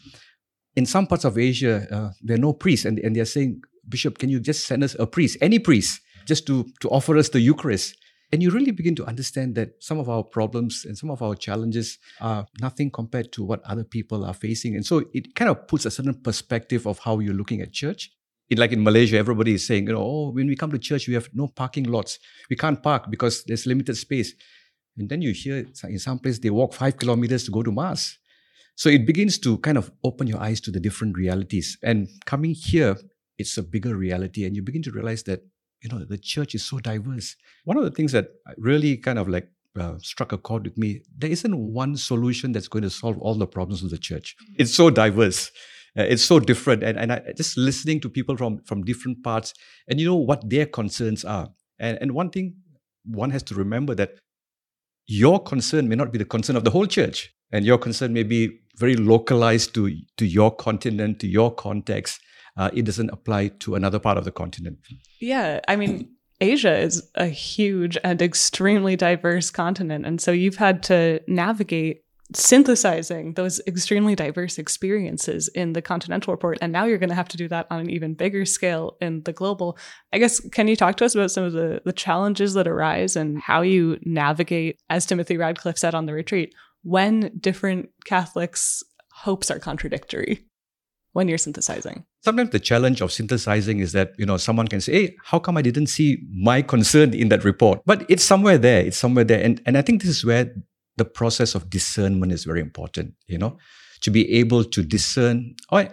In 0.76 0.86
some 0.86 1.08
parts 1.08 1.26
of 1.26 1.38
Asia, 1.38 1.88
uh, 1.92 2.12
there 2.22 2.36
are 2.36 2.40
no 2.40 2.54
priests, 2.54 2.86
and, 2.86 3.00
and 3.00 3.16
they're 3.16 3.26
saying, 3.26 3.62
Bishop, 3.92 4.18
can 4.18 4.30
you 4.30 4.40
just 4.40 4.66
send 4.66 4.84
us 4.84 4.96
a 4.98 5.06
priest, 5.06 5.38
any 5.42 5.60
priest, 5.60 6.02
just 6.26 6.48
to, 6.48 6.66
to 6.82 6.90
offer 6.90 7.18
us 7.18 7.30
the 7.30 7.40
Eucharist? 7.40 7.96
And 8.34 8.42
you 8.42 8.50
really 8.50 8.72
begin 8.72 8.96
to 8.96 9.06
understand 9.06 9.56
that 9.56 9.72
some 9.80 10.00
of 10.00 10.10
our 10.10 10.24
problems 10.24 10.86
and 10.86 10.98
some 10.98 11.12
of 11.12 11.22
our 11.22 11.36
challenges 11.36 12.00
are 12.22 12.48
nothing 12.62 12.90
compared 12.90 13.34
to 13.34 13.44
what 13.44 13.62
other 13.64 13.84
people 13.84 14.24
are 14.24 14.34
facing. 14.34 14.76
And 14.76 14.86
so 14.86 15.04
it 15.14 15.36
kind 15.36 15.52
of 15.52 15.68
puts 15.68 15.86
a 15.86 15.92
certain 15.92 16.14
perspective 16.14 16.88
of 16.88 17.00
how 17.00 17.20
you're 17.20 17.34
looking 17.34 17.60
at 17.62 17.74
church. 17.74 18.10
It, 18.50 18.58
like 18.58 18.72
in 18.72 18.84
Malaysia, 18.84 19.18
everybody 19.18 19.54
is 19.54 19.68
saying, 19.68 19.88
you 19.88 19.94
know, 19.94 20.02
oh, 20.02 20.32
when 20.32 20.48
we 20.48 20.56
come 20.56 20.72
to 20.72 20.80
church, 20.80 21.08
we 21.08 21.14
have 21.14 21.30
no 21.34 21.48
parking 21.48 21.86
lots. 21.86 22.20
We 22.50 22.56
can't 22.56 22.82
park 22.82 23.10
because 23.10 23.44
there's 23.44 23.66
limited 23.66 23.98
space. 23.98 24.34
And 24.98 25.10
then 25.10 25.22
you 25.22 25.34
hear 25.34 25.66
in 25.84 26.00
some 26.00 26.20
place 26.20 26.40
they 26.40 26.50
walk 26.50 26.74
five 26.74 26.98
kilometers 26.98 27.44
to 27.46 27.52
go 27.52 27.64
to 27.64 27.72
mass. 27.72 28.18
So 28.76 28.90
it 28.90 29.06
begins 29.06 29.38
to 29.40 29.58
kind 29.60 29.78
of 29.78 29.92
open 30.04 30.28
your 30.28 30.40
eyes 30.40 30.62
to 30.62 30.72
the 30.72 30.80
different 30.80 31.18
realities. 31.18 31.78
And 31.84 32.08
coming 32.26 32.54
here, 32.54 32.96
it's 33.42 33.58
a 33.58 33.64
bigger 33.64 33.96
reality 33.96 34.46
and 34.46 34.56
you 34.56 34.62
begin 34.62 34.82
to 34.84 34.92
realize 34.92 35.24
that 35.24 35.42
you 35.82 35.90
know 35.90 36.06
the 36.06 36.18
church 36.18 36.56
is 36.56 36.64
so 36.64 36.80
diverse. 36.80 37.36
One 37.66 37.78
of 37.78 37.84
the 37.84 37.92
things 37.92 38.12
that 38.12 38.28
really 38.58 38.98
kind 38.98 39.20
of 39.20 39.28
like 39.28 39.50
uh, 39.80 39.98
struck 40.00 40.32
a 40.32 40.38
chord 40.38 40.64
with 40.66 40.78
me 40.78 41.02
there 41.18 41.32
isn't 41.32 41.58
one 41.58 41.96
solution 41.96 42.52
that's 42.52 42.68
going 42.68 42.84
to 42.84 42.90
solve 42.90 43.18
all 43.20 43.36
the 43.36 43.48
problems 43.48 43.84
of 43.84 43.90
the 43.90 43.98
church. 43.98 44.36
It's 44.58 44.74
so 44.74 44.90
diverse. 44.90 45.52
Uh, 45.98 46.04
it's 46.04 46.24
so 46.24 46.40
different 46.40 46.84
and, 46.84 46.98
and 46.98 47.12
I, 47.12 47.22
just 47.36 47.58
listening 47.58 48.00
to 48.02 48.10
people 48.10 48.38
from 48.38 48.60
from 48.64 48.84
different 48.84 49.24
parts 49.24 49.54
and 49.88 50.00
you 50.00 50.08
know 50.08 50.16
what 50.16 50.50
their 50.50 50.66
concerns 50.66 51.26
are. 51.26 51.50
And, 51.80 51.98
and 52.02 52.12
one 52.14 52.30
thing 52.30 52.56
one 53.04 53.32
has 53.32 53.44
to 53.44 53.56
remember 53.56 53.96
that 53.96 54.12
your 55.08 55.42
concern 55.42 55.90
may 55.90 55.96
not 55.96 56.12
be 56.12 56.18
the 56.18 56.26
concern 56.26 56.56
of 56.56 56.64
the 56.64 56.72
whole 56.72 56.86
church 56.86 57.34
and 57.52 57.66
your 57.66 57.78
concern 57.78 58.14
may 58.14 58.24
be 58.24 58.60
very 58.78 58.96
localized 58.96 59.74
to 59.76 59.90
to 60.18 60.26
your 60.26 60.56
continent 60.56 61.20
to 61.20 61.28
your 61.28 61.54
context 61.54 62.20
uh, 62.58 62.70
it 62.74 62.86
doesn't 62.86 63.10
apply 63.10 63.50
to 63.60 63.76
another 63.76 64.00
part 64.00 64.18
of 64.18 64.26
the 64.26 64.32
continent. 64.32 64.80
Yeah, 65.20 65.60
I 65.68 65.76
mean, 65.76 66.10
Asia 66.42 66.78
is 66.78 67.10
a 67.16 67.28
huge 67.28 67.98
and 68.04 68.22
extremely 68.22 68.96
diverse 68.96 69.52
continent. 69.52 70.06
And 70.06 70.20
so 70.20 70.32
you've 70.32 70.58
had 70.58 70.82
to 70.84 71.22
navigate 71.28 72.04
synthesizing 72.34 73.34
those 73.34 73.60
extremely 73.68 74.16
diverse 74.16 74.58
experiences 74.58 75.50
in 75.50 75.74
the 75.74 75.82
continental 75.82 76.34
report. 76.34 76.58
And 76.62 76.72
now 76.72 76.86
you're 76.86 76.98
going 76.98 77.10
to 77.10 77.16
have 77.16 77.28
to 77.30 77.38
do 77.38 77.48
that 77.50 77.68
on 77.70 77.82
an 77.82 77.90
even 77.90 78.14
bigger 78.14 78.46
scale 78.46 78.98
in 79.02 79.22
the 79.24 79.34
global. 79.34 79.78
I 80.14 80.18
guess, 80.18 80.40
can 80.50 80.68
you 80.68 80.76
talk 80.76 80.98
to 80.98 81.06
us 81.06 81.14
about 81.14 81.32
some 81.32 81.44
of 81.44 81.54
the, 81.54 81.82
the 81.84 81.94
challenges 81.94 82.54
that 82.54 82.68
arise 82.68 83.16
and 83.16 83.40
how 83.40 83.62
you 83.62 84.00
navigate, 84.04 84.80
as 84.90 85.06
Timothy 85.06 85.38
Radcliffe 85.38 85.78
said 85.78 85.94
on 85.94 86.06
the 86.06 86.14
retreat, 86.14 86.56
when 86.84 87.32
different 87.40 87.90
Catholics' 88.06 88.84
hopes 89.12 89.52
are 89.52 89.60
contradictory? 89.60 90.48
When 91.14 91.28
you're 91.28 91.38
synthesizing? 91.38 92.06
Sometimes 92.22 92.52
the 92.52 92.60
challenge 92.60 93.02
of 93.02 93.12
synthesizing 93.12 93.80
is 93.80 93.92
that, 93.92 94.14
you 94.18 94.26
know, 94.26 94.38
someone 94.38 94.68
can 94.68 94.82
say, 94.82 94.94
hey, 94.94 95.16
how 95.24 95.40
come 95.40 95.58
I 95.58 95.62
didn't 95.62 95.88
see 95.88 96.18
my 96.34 96.62
concern 96.62 97.14
in 97.14 97.30
that 97.30 97.44
report? 97.44 97.82
But 97.86 98.06
it's 98.10 98.24
somewhere 98.24 98.58
there. 98.58 98.86
It's 98.86 98.98
somewhere 98.98 99.24
there. 99.24 99.44
And, 99.44 99.62
and 99.66 99.78
I 99.78 99.82
think 99.82 100.02
this 100.02 100.10
is 100.10 100.26
where 100.26 100.54
the 100.98 101.06
process 101.06 101.56
of 101.56 101.70
discernment 101.70 102.32
is 102.32 102.44
very 102.46 102.62
important, 102.62 103.14
you 103.28 103.38
know, 103.38 103.58
to 104.02 104.12
be 104.12 104.32
able 104.34 104.64
to 104.64 104.84
discern, 104.84 105.56
or 105.72 105.88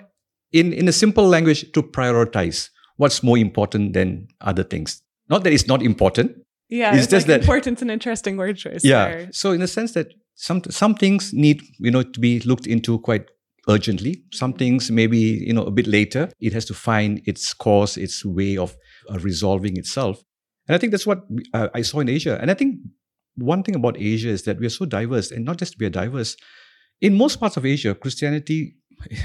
in, 0.53 0.73
in 0.73 0.89
a 0.89 0.93
simple 0.93 1.27
language, 1.27 1.71
to 1.73 1.83
prioritize 1.83 2.71
what's 2.97 3.23
more 3.23 3.39
important 3.39 3.93
than 3.95 4.29
other 4.41 4.63
things. 4.63 5.03
Not 5.29 5.45
that 5.45 5.53
it's 5.53 5.67
not 5.67 5.83
important. 5.83 6.33
Yeah, 6.69 6.91
it's, 6.91 7.05
it's 7.05 7.11
just 7.11 7.29
like 7.29 7.41
that 7.41 7.41
important's 7.43 7.83
an 7.83 7.91
interesting 7.91 8.37
word 8.37 8.57
choice. 8.57 8.85
Yeah. 8.85 9.09
There. 9.09 9.29
So 9.33 9.53
in 9.53 9.61
the 9.61 9.69
sense 9.69 9.93
that 9.93 10.13
some 10.35 10.63
some 10.69 10.95
things 10.95 11.33
need 11.33 11.63
you 11.79 11.91
know 11.91 12.03
to 12.03 12.21
be 12.21 12.41
looked 12.41 12.67
into 12.67 12.99
quite 12.99 13.27
urgently. 13.69 14.25
Some 14.33 14.53
things 14.53 14.91
maybe 14.91 15.19
you 15.19 15.53
know 15.53 15.65
a 15.65 15.71
bit 15.71 15.87
later. 15.87 16.31
It 16.41 16.53
has 16.53 16.65
to 16.67 16.75
find 16.75 17.21
its 17.27 17.53
course, 17.55 17.97
its 17.97 18.25
way 18.25 18.57
of 18.57 18.77
uh, 19.11 19.19
resolving 19.19 19.77
itself. 19.77 20.23
And 20.67 20.75
I 20.75 20.79
think 20.79 20.93
that's 20.93 21.07
what 21.07 21.23
uh, 21.55 21.69
I 21.75 21.83
saw 21.83 22.01
in 22.01 22.09
Asia. 22.09 22.39
And 22.41 22.51
I 22.51 22.55
think 22.55 22.81
one 23.37 23.63
thing 23.63 23.77
about 23.77 23.97
Asia 23.99 24.29
is 24.29 24.43
that 24.45 24.59
we 24.59 24.67
are 24.67 24.71
so 24.71 24.85
diverse, 24.85 25.31
and 25.31 25.45
not 25.45 25.59
just 25.59 25.79
we 25.79 25.87
are 25.87 25.91
diverse. 25.91 26.37
In 27.01 27.17
most 27.17 27.39
parts 27.39 27.57
of 27.57 27.65
Asia, 27.65 27.95
Christianity 27.95 28.77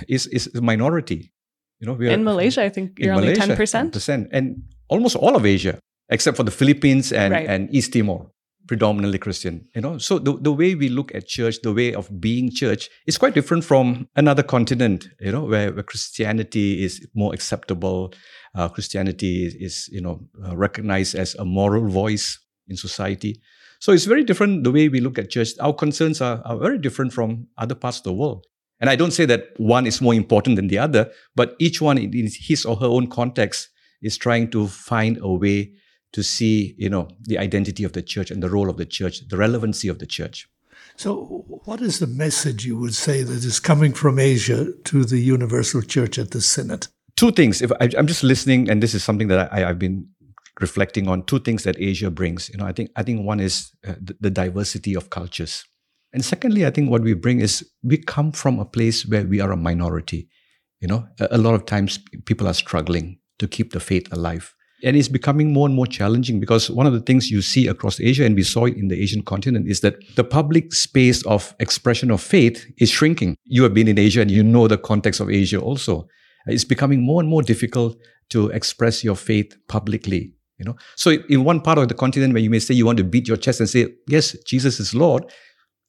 is 0.08 0.28
is 0.28 0.50
a 0.56 0.62
minority. 0.62 1.34
You 1.80 1.88
know, 1.88 1.94
we 1.94 2.08
are, 2.08 2.12
in 2.12 2.24
Malaysia, 2.24 2.64
I 2.64 2.70
think 2.70 3.00
you're 3.00 3.16
only 3.16 3.36
ten 3.36 3.56
percent. 3.56 3.92
Percent, 3.92 4.30
and 4.32 4.64
almost 4.88 5.16
all 5.16 5.36
of 5.36 5.46
Asia, 5.46 5.80
except 6.08 6.38
for 6.38 6.44
the 6.44 6.52
Philippines 6.52 7.12
and, 7.12 7.34
right. 7.34 7.50
and 7.50 7.74
East 7.76 7.92
Timor, 7.92 8.30
predominantly 8.68 9.20
Christian. 9.20 9.68
You 9.76 9.82
know, 9.82 9.98
so 9.98 10.20
the, 10.20 10.38
the 10.38 10.52
way 10.52 10.76
we 10.76 10.90
look 10.90 11.14
at 11.14 11.28
church, 11.28 11.62
the 11.62 11.74
way 11.74 11.94
of 11.94 12.22
being 12.22 12.52
church, 12.52 12.90
is 13.08 13.18
quite 13.18 13.34
different 13.34 13.64
from 13.64 14.08
another 14.16 14.44
continent. 14.44 15.08
You 15.20 15.32
know, 15.32 15.46
where, 15.46 15.72
where 15.74 15.84
Christianity 15.84 16.84
is 16.84 17.06
more 17.14 17.34
acceptable. 17.34 18.14
Uh, 18.56 18.70
Christianity 18.70 19.46
is, 19.46 19.56
is 19.56 19.90
you 19.92 20.02
know 20.02 20.22
uh, 20.46 20.56
recognized 20.56 21.16
as 21.16 21.36
a 21.36 21.46
moral 21.46 21.88
voice 21.88 22.40
in 22.68 22.78
society. 22.78 23.42
So 23.80 23.92
it's 23.92 24.06
very 24.06 24.24
different 24.24 24.64
the 24.64 24.72
way 24.72 24.88
we 24.88 25.02
look 25.02 25.20
at 25.20 25.30
church. 25.30 25.50
Our 25.60 25.74
concerns 25.74 26.22
are, 26.22 26.42
are 26.46 26.58
very 26.58 26.78
different 26.78 27.12
from 27.12 27.48
other 27.58 27.76
parts 27.76 27.98
of 27.98 28.04
the 28.04 28.14
world. 28.14 28.46
And 28.80 28.90
I 28.90 28.96
don't 28.96 29.12
say 29.12 29.26
that 29.26 29.50
one 29.58 29.86
is 29.86 30.02
more 30.02 30.14
important 30.14 30.56
than 30.56 30.68
the 30.68 30.78
other, 30.78 31.12
but 31.36 31.56
each 31.60 31.82
one 31.82 31.98
in 31.98 32.30
his 32.34 32.66
or 32.66 32.76
her 32.78 32.86
own 32.86 33.08
context 33.08 33.70
is 34.02 34.18
trying 34.18 34.52
to 34.52 34.68
find 34.68 35.18
a 35.22 35.32
way 35.32 35.74
to 36.14 36.24
see, 36.24 36.76
you 36.78 36.90
know, 36.90 37.08
the 37.24 37.38
identity 37.38 37.84
of 37.84 37.94
the 37.94 38.02
church 38.02 38.32
and 38.32 38.42
the 38.42 38.50
role 38.50 38.70
of 38.70 38.78
the 38.78 38.86
church, 38.86 39.28
the 39.28 39.38
relevancy 39.38 39.88
of 39.88 40.00
the 40.00 40.06
church. 40.06 40.48
So, 40.96 41.44
what 41.66 41.82
is 41.82 42.00
the 42.00 42.08
message 42.08 42.66
you 42.66 42.78
would 42.78 42.94
say 42.94 43.24
that 43.24 43.44
is 43.44 43.60
coming 43.60 43.94
from 43.94 44.20
Asia 44.20 44.72
to 44.86 45.04
the 45.04 45.18
Universal 45.18 45.84
Church 45.84 46.20
at 46.20 46.32
the 46.32 46.42
Synod? 46.42 46.88
Two 47.16 47.32
things. 47.32 47.62
If 47.62 47.72
I, 47.82 47.90
am 47.98 48.06
just 48.06 48.24
listening, 48.24 48.70
and 48.70 48.82
this 48.82 48.94
is 48.94 49.04
something 49.04 49.28
that 49.28 49.52
I, 49.52 49.60
have 49.60 49.80
been 49.80 50.08
reflecting 50.62 51.08
on 51.08 51.24
two 51.24 51.40
things 51.40 51.64
that 51.64 51.80
Asia 51.80 52.12
brings. 52.12 52.50
You 52.50 52.58
know, 52.58 52.66
I 52.66 52.74
think 52.74 52.92
I 52.96 53.02
think 53.02 53.26
one 53.26 53.40
is 53.40 53.72
uh, 53.88 53.94
the, 54.00 54.16
the 54.20 54.30
diversity 54.30 54.96
of 54.96 55.10
cultures, 55.10 55.66
and 56.14 56.24
secondly, 56.24 56.66
I 56.66 56.70
think 56.70 56.92
what 56.92 57.02
we 57.02 57.16
bring 57.16 57.40
is 57.40 57.68
we 57.82 57.98
come 57.98 58.32
from 58.32 58.60
a 58.60 58.66
place 58.66 59.06
where 59.06 59.26
we 59.26 59.42
are 59.42 59.52
a 59.52 59.58
minority. 59.58 60.30
You 60.80 60.90
know, 60.90 61.08
a, 61.20 61.30
a 61.32 61.38
lot 61.38 61.56
of 61.56 61.66
times 61.66 62.00
people 62.26 62.48
are 62.48 62.54
struggling 62.54 63.20
to 63.40 63.48
keep 63.48 63.74
the 63.74 63.80
faith 63.80 64.14
alive. 64.14 64.54
And 64.84 64.98
it's 64.98 65.08
becoming 65.08 65.54
more 65.54 65.66
and 65.66 65.76
more 65.76 65.88
challenging 65.88 66.40
because 66.40 66.70
one 66.70 66.86
of 66.86 66.94
the 66.94 67.00
things 67.00 67.32
you 67.32 67.42
see 67.42 67.68
across 67.68 68.00
Asia, 68.00 68.26
and 68.26 68.36
we 68.36 68.44
saw 68.44 68.66
it 68.66 68.76
in 68.76 68.90
the 68.90 69.02
Asian 69.02 69.22
continent, 69.22 69.68
is 69.70 69.80
that 69.80 69.96
the 70.16 70.24
public 70.24 70.74
space 70.74 71.26
of 71.26 71.56
expression 71.60 72.12
of 72.12 72.22
faith 72.22 72.66
is 72.80 72.90
shrinking. 72.90 73.38
You 73.46 73.64
have 73.64 73.74
been 73.74 73.88
in 73.88 73.98
Asia 73.98 74.22
and 74.22 74.30
you 74.30 74.44
know 74.44 74.68
the 74.68 74.78
context 74.78 75.22
of 75.22 75.30
Asia 75.30 75.60
also. 75.60 76.08
It's 76.48 76.66
becoming 76.66 77.02
more 77.02 77.22
and 77.22 77.30
more 77.30 77.42
difficult 77.42 77.96
to 78.30 78.50
express 78.50 79.04
your 79.04 79.16
faith 79.16 79.56
publicly 79.68 80.34
you 80.58 80.66
know 80.66 80.76
so 80.96 81.12
in 81.30 81.44
one 81.44 81.62
part 81.62 81.78
of 81.78 81.88
the 81.88 81.94
continent 81.94 82.34
where 82.34 82.42
you 82.42 82.50
may 82.50 82.60
say 82.60 82.74
you 82.74 82.86
want 82.86 82.98
to 82.98 83.04
beat 83.04 83.28
your 83.28 83.38
chest 83.38 83.60
and 83.60 83.70
say 83.70 83.88
yes 84.08 84.36
jesus 84.46 84.80
is 84.80 84.94
lord 84.94 85.24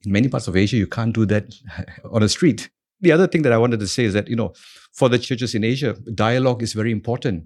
in 0.05 0.13
many 0.13 0.29
parts 0.29 0.49
of 0.49 0.57
asia 0.57 0.77
you 0.77 0.87
can't 0.87 1.15
do 1.15 1.27
that 1.27 1.47
on 2.13 2.23
a 2.23 2.29
street 2.29 2.71
the 3.01 3.13
other 3.13 3.27
thing 3.27 3.43
that 3.43 3.53
i 3.53 3.59
wanted 3.59 3.81
to 3.81 3.87
say 3.87 4.05
is 4.05 4.13
that 4.15 4.29
you 4.29 4.37
know 4.37 4.53
for 4.93 5.09
the 5.09 5.19
churches 5.19 5.55
in 5.55 5.65
asia 5.65 5.95
dialogue 6.15 6.63
is 6.63 6.73
very 6.73 6.91
important 6.91 7.45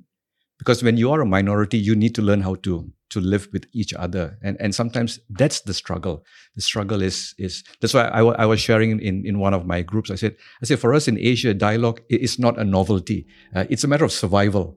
because 0.58 0.82
when 0.82 0.96
you 0.96 1.10
are 1.10 1.20
a 1.20 1.26
minority 1.26 1.78
you 1.78 1.94
need 1.94 2.14
to 2.14 2.22
learn 2.22 2.40
how 2.40 2.54
to 2.56 2.90
to 3.10 3.20
live 3.20 3.48
with 3.52 3.64
each 3.72 3.94
other 3.94 4.38
and 4.42 4.56
and 4.60 4.74
sometimes 4.74 5.18
that's 5.30 5.60
the 5.62 5.72
struggle 5.72 6.24
the 6.56 6.62
struggle 6.62 7.02
is 7.02 7.34
is 7.38 7.64
that's 7.80 7.94
why 7.94 8.04
i, 8.08 8.20
I 8.20 8.46
was 8.46 8.60
sharing 8.60 9.00
in 9.00 9.24
in 9.24 9.38
one 9.38 9.54
of 9.54 9.66
my 9.66 9.82
groups 9.82 10.10
i 10.10 10.14
said 10.14 10.36
i 10.62 10.66
said 10.66 10.78
for 10.78 10.92
us 10.94 11.08
in 11.08 11.18
asia 11.18 11.54
dialogue 11.54 12.02
is 12.10 12.38
not 12.38 12.58
a 12.58 12.64
novelty 12.64 13.26
uh, 13.54 13.64
it's 13.70 13.84
a 13.84 13.88
matter 13.88 14.04
of 14.04 14.12
survival 14.12 14.76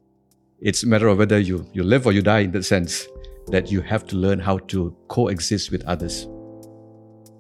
it's 0.61 0.83
a 0.83 0.88
matter 0.88 1.07
of 1.07 1.17
whether 1.17 1.39
you, 1.39 1.67
you 1.73 1.83
live 1.83 2.05
or 2.05 2.11
you 2.11 2.21
die 2.21 2.41
in 2.41 2.51
the 2.51 2.61
sense 2.61 3.07
that 3.47 3.71
you 3.71 3.81
have 3.81 4.05
to 4.07 4.15
learn 4.15 4.39
how 4.39 4.59
to 4.59 4.95
coexist 5.07 5.71
with 5.71 5.83
others. 5.85 6.27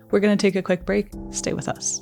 We're 0.09 0.19
going 0.19 0.35
to 0.35 0.41
take 0.41 0.55
a 0.55 0.61
quick 0.61 0.85
break. 0.85 1.11
Stay 1.29 1.53
with 1.53 1.69
us. 1.69 2.01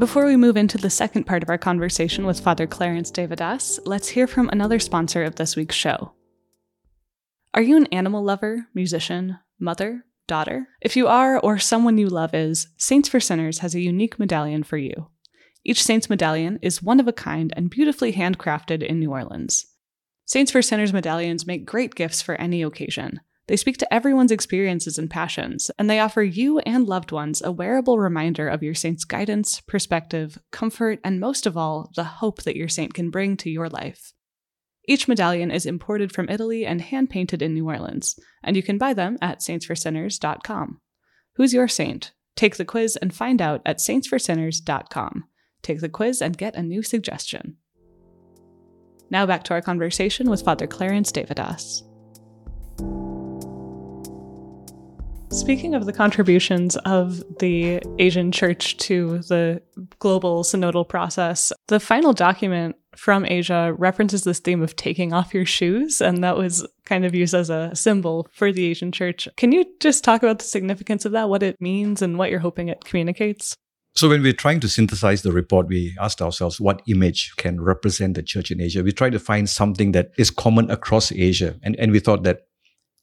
Before 0.00 0.24
we 0.24 0.34
move 0.34 0.56
into 0.56 0.78
the 0.78 0.88
second 0.88 1.24
part 1.24 1.42
of 1.42 1.50
our 1.50 1.58
conversation 1.58 2.24
with 2.24 2.40
Father 2.40 2.66
Clarence 2.66 3.10
Devadass, 3.10 3.78
let's 3.84 4.08
hear 4.08 4.26
from 4.26 4.48
another 4.48 4.78
sponsor 4.78 5.24
of 5.24 5.36
this 5.36 5.56
week's 5.56 5.76
show. 5.76 6.14
Are 7.52 7.60
you 7.60 7.76
an 7.76 7.84
animal 7.92 8.24
lover, 8.24 8.66
musician, 8.74 9.36
mother, 9.58 10.06
daughter? 10.26 10.68
If 10.80 10.96
you 10.96 11.06
are, 11.06 11.38
or 11.38 11.58
someone 11.58 11.98
you 11.98 12.08
love 12.08 12.32
is, 12.32 12.68
Saints 12.78 13.10
for 13.10 13.20
Sinners 13.20 13.58
has 13.58 13.74
a 13.74 13.80
unique 13.80 14.18
medallion 14.18 14.62
for 14.62 14.78
you. 14.78 15.08
Each 15.66 15.82
Saints 15.82 16.08
medallion 16.08 16.58
is 16.62 16.82
one 16.82 16.98
of 16.98 17.06
a 17.06 17.12
kind 17.12 17.52
and 17.54 17.68
beautifully 17.68 18.14
handcrafted 18.14 18.82
in 18.82 19.00
New 19.00 19.10
Orleans. 19.10 19.66
Saints 20.24 20.50
for 20.50 20.62
Sinners 20.62 20.94
medallions 20.94 21.46
make 21.46 21.66
great 21.66 21.94
gifts 21.94 22.22
for 22.22 22.36
any 22.36 22.62
occasion. 22.62 23.20
They 23.50 23.56
speak 23.56 23.78
to 23.78 23.92
everyone's 23.92 24.30
experiences 24.30 24.96
and 24.96 25.10
passions, 25.10 25.72
and 25.76 25.90
they 25.90 25.98
offer 25.98 26.22
you 26.22 26.60
and 26.60 26.86
loved 26.86 27.10
ones 27.10 27.42
a 27.42 27.50
wearable 27.50 27.98
reminder 27.98 28.46
of 28.46 28.62
your 28.62 28.74
saint's 28.74 29.02
guidance, 29.02 29.60
perspective, 29.60 30.38
comfort, 30.52 31.00
and 31.02 31.18
most 31.18 31.46
of 31.46 31.56
all, 31.56 31.90
the 31.96 32.04
hope 32.04 32.44
that 32.44 32.54
your 32.54 32.68
saint 32.68 32.94
can 32.94 33.10
bring 33.10 33.36
to 33.38 33.50
your 33.50 33.68
life. 33.68 34.12
Each 34.86 35.08
medallion 35.08 35.50
is 35.50 35.66
imported 35.66 36.12
from 36.12 36.28
Italy 36.28 36.64
and 36.64 36.80
hand 36.80 37.10
painted 37.10 37.42
in 37.42 37.52
New 37.52 37.66
Orleans, 37.66 38.14
and 38.44 38.54
you 38.54 38.62
can 38.62 38.78
buy 38.78 38.94
them 38.94 39.18
at 39.20 39.40
saintsforsinners.com. 39.40 40.80
Who's 41.34 41.52
your 41.52 41.66
saint? 41.66 42.12
Take 42.36 42.56
the 42.56 42.64
quiz 42.64 42.94
and 43.02 43.12
find 43.12 43.42
out 43.42 43.62
at 43.66 43.78
saintsforsinners.com. 43.78 45.24
Take 45.62 45.80
the 45.80 45.88
quiz 45.88 46.22
and 46.22 46.38
get 46.38 46.54
a 46.54 46.62
new 46.62 46.84
suggestion. 46.84 47.56
Now 49.10 49.26
back 49.26 49.42
to 49.42 49.54
our 49.54 49.60
conversation 49.60 50.30
with 50.30 50.44
Father 50.44 50.68
Clarence 50.68 51.10
Devadass. 51.10 51.82
Speaking 55.32 55.76
of 55.76 55.86
the 55.86 55.92
contributions 55.92 56.76
of 56.78 57.22
the 57.38 57.80
Asian 58.00 58.32
church 58.32 58.76
to 58.78 59.18
the 59.20 59.62
global 60.00 60.42
synodal 60.42 60.88
process, 60.88 61.52
the 61.68 61.78
final 61.78 62.12
document 62.12 62.74
from 62.96 63.24
Asia 63.24 63.72
references 63.78 64.24
this 64.24 64.40
theme 64.40 64.60
of 64.60 64.74
taking 64.74 65.12
off 65.12 65.32
your 65.32 65.46
shoes, 65.46 66.00
and 66.00 66.24
that 66.24 66.36
was 66.36 66.66
kind 66.84 67.04
of 67.04 67.14
used 67.14 67.32
as 67.32 67.48
a 67.48 67.70
symbol 67.76 68.26
for 68.32 68.50
the 68.50 68.66
Asian 68.66 68.90
church. 68.90 69.28
Can 69.36 69.52
you 69.52 69.64
just 69.78 70.02
talk 70.02 70.24
about 70.24 70.40
the 70.40 70.44
significance 70.44 71.04
of 71.04 71.12
that, 71.12 71.28
what 71.28 71.44
it 71.44 71.60
means, 71.60 72.02
and 72.02 72.18
what 72.18 72.30
you're 72.30 72.40
hoping 72.40 72.68
it 72.68 72.84
communicates? 72.84 73.54
So, 73.94 74.08
when 74.08 74.22
we're 74.22 74.32
trying 74.32 74.60
to 74.60 74.68
synthesize 74.68 75.22
the 75.22 75.32
report, 75.32 75.68
we 75.68 75.96
asked 76.00 76.20
ourselves 76.20 76.60
what 76.60 76.82
image 76.88 77.36
can 77.36 77.60
represent 77.60 78.14
the 78.14 78.22
church 78.22 78.50
in 78.50 78.60
Asia. 78.60 78.82
We 78.82 78.92
tried 78.92 79.12
to 79.12 79.20
find 79.20 79.48
something 79.48 79.92
that 79.92 80.10
is 80.18 80.30
common 80.30 80.70
across 80.72 81.12
Asia. 81.12 81.56
And, 81.62 81.76
and 81.78 81.92
we 81.92 82.00
thought 82.00 82.24
that 82.24 82.46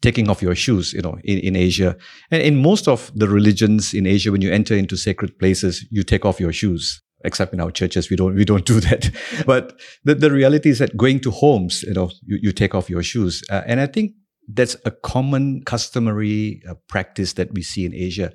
taking 0.01 0.29
off 0.29 0.41
your 0.41 0.55
shoes, 0.55 0.93
you 0.93 1.01
know, 1.01 1.17
in, 1.23 1.39
in 1.39 1.55
Asia. 1.55 1.97
And 2.31 2.41
in 2.41 2.61
most 2.61 2.87
of 2.87 3.11
the 3.15 3.27
religions 3.27 3.93
in 3.93 4.05
Asia, 4.05 4.31
when 4.31 4.41
you 4.41 4.51
enter 4.51 4.75
into 4.75 4.95
sacred 4.95 5.37
places, 5.39 5.85
you 5.89 6.03
take 6.03 6.25
off 6.25 6.39
your 6.39 6.53
shoes. 6.53 7.01
Except 7.23 7.51
in 7.51 7.59
our 7.59 7.71
churches, 7.71 8.11
we 8.11 8.15
don't 8.15 8.35
we 8.35 8.45
don't 8.45 8.65
do 8.65 8.79
that. 8.79 9.09
but 9.47 9.79
the, 10.03 10.13
the 10.13 10.29
reality 10.29 10.69
is 10.69 10.77
that 10.77 10.95
going 10.95 11.19
to 11.21 11.31
homes, 11.31 11.81
you 11.81 11.93
know, 11.93 12.11
you, 12.23 12.37
you 12.43 12.51
take 12.51 12.75
off 12.75 12.91
your 12.91 13.01
shoes, 13.01 13.43
uh, 13.49 13.63
and 13.65 13.79
I 13.79 13.87
think 13.87 14.13
that's 14.47 14.75
a 14.85 14.91
common 14.91 15.63
customary 15.65 16.61
uh, 16.69 16.75
practice 16.87 17.33
that 17.33 17.53
we 17.53 17.63
see 17.63 17.85
in 17.85 17.93
Asia. 17.93 18.31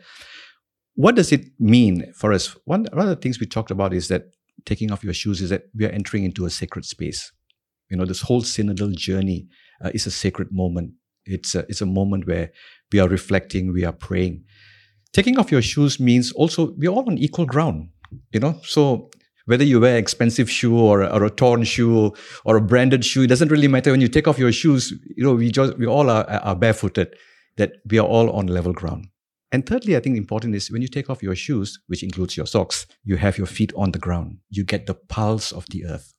what 0.94 1.14
does 1.14 1.32
it 1.32 1.46
mean 1.58 2.12
for 2.12 2.32
us? 2.32 2.56
One, 2.64 2.86
one 2.92 3.08
of 3.08 3.08
the 3.08 3.16
things 3.16 3.40
we 3.40 3.46
talked 3.46 3.70
about 3.70 3.94
is 3.94 4.08
that 4.08 4.24
taking 4.66 4.92
off 4.92 5.04
your 5.04 5.14
shoes 5.14 5.40
is 5.40 5.50
that 5.50 5.64
we 5.74 5.86
are 5.86 5.90
entering 5.90 6.24
into 6.24 6.44
a 6.44 6.50
sacred 6.50 6.84
space. 6.84 7.32
You 7.90 7.96
know, 7.96 8.04
this 8.04 8.22
whole 8.22 8.42
synodal 8.42 8.94
journey 8.94 9.48
uh, 9.82 9.90
is 9.94 10.06
a 10.06 10.10
sacred 10.10 10.48
moment. 10.50 10.92
It's 11.24 11.54
a, 11.54 11.60
it's 11.68 11.80
a 11.80 11.86
moment 11.86 12.26
where 12.26 12.50
we 12.92 12.98
are 13.00 13.08
reflecting, 13.08 13.72
we 13.72 13.84
are 13.84 13.92
praying. 13.92 14.44
Taking 15.12 15.38
off 15.38 15.52
your 15.52 15.62
shoes 15.62 16.00
means 16.00 16.32
also 16.32 16.72
we're 16.76 16.90
all 16.90 17.06
on 17.06 17.18
equal 17.18 17.46
ground. 17.46 17.90
You 18.32 18.40
know, 18.40 18.60
so 18.64 19.10
whether 19.46 19.64
you 19.64 19.80
wear 19.80 19.96
expensive 19.96 20.50
shoe 20.50 20.78
or, 20.78 21.02
or 21.04 21.24
a 21.24 21.30
torn 21.30 21.64
shoe 21.64 22.12
or 22.44 22.56
a 22.56 22.60
branded 22.60 23.04
shoe, 23.04 23.22
it 23.22 23.28
doesn't 23.28 23.50
really 23.50 23.68
matter. 23.68 23.90
When 23.90 24.00
you 24.00 24.08
take 24.08 24.28
off 24.28 24.38
your 24.38 24.52
shoes, 24.52 24.92
you 25.16 25.24
know, 25.24 25.34
we 25.34 25.50
just 25.50 25.78
we 25.78 25.86
all 25.86 26.10
are, 26.10 26.24
are 26.24 26.56
barefooted. 26.56 27.14
That 27.56 27.72
we 27.90 27.98
are 27.98 28.06
all 28.06 28.30
on 28.30 28.46
level 28.46 28.72
ground. 28.72 29.08
And 29.52 29.66
thirdly, 29.66 29.94
I 29.94 30.00
think 30.00 30.16
important 30.16 30.54
is 30.54 30.70
when 30.70 30.80
you 30.80 30.88
take 30.88 31.10
off 31.10 31.22
your 31.22 31.34
shoes, 31.34 31.78
which 31.86 32.02
includes 32.02 32.34
your 32.34 32.46
socks, 32.46 32.86
you 33.04 33.16
have 33.16 33.36
your 33.36 33.46
feet 33.46 33.70
on 33.76 33.92
the 33.92 33.98
ground. 33.98 34.38
You 34.48 34.64
get 34.64 34.86
the 34.86 34.94
pulse 34.94 35.52
of 35.52 35.66
the 35.68 35.84
earth, 35.84 36.14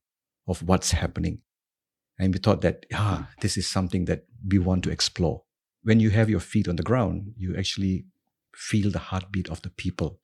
of 0.48 0.62
what's 0.62 0.92
happening. 0.92 1.42
And 2.20 2.34
we 2.34 2.40
thought 2.40 2.62
that, 2.62 2.86
ah, 2.94 3.30
this 3.42 3.58
is 3.58 3.70
something 3.70 4.06
that 4.06 4.26
we 4.48 4.60
want 4.60 4.84
to 4.84 4.92
explore. 4.92 5.44
When 5.84 6.00
you 6.00 6.12
have 6.12 6.30
your 6.30 6.40
feet 6.40 6.68
on 6.68 6.76
the 6.76 6.84
ground, 6.84 7.34
you 7.38 7.56
actually 7.58 8.06
feel 8.56 8.92
the 8.92 9.00
heartbeat 9.00 9.50
of 9.50 9.62
the 9.62 9.70
people. 9.70 10.20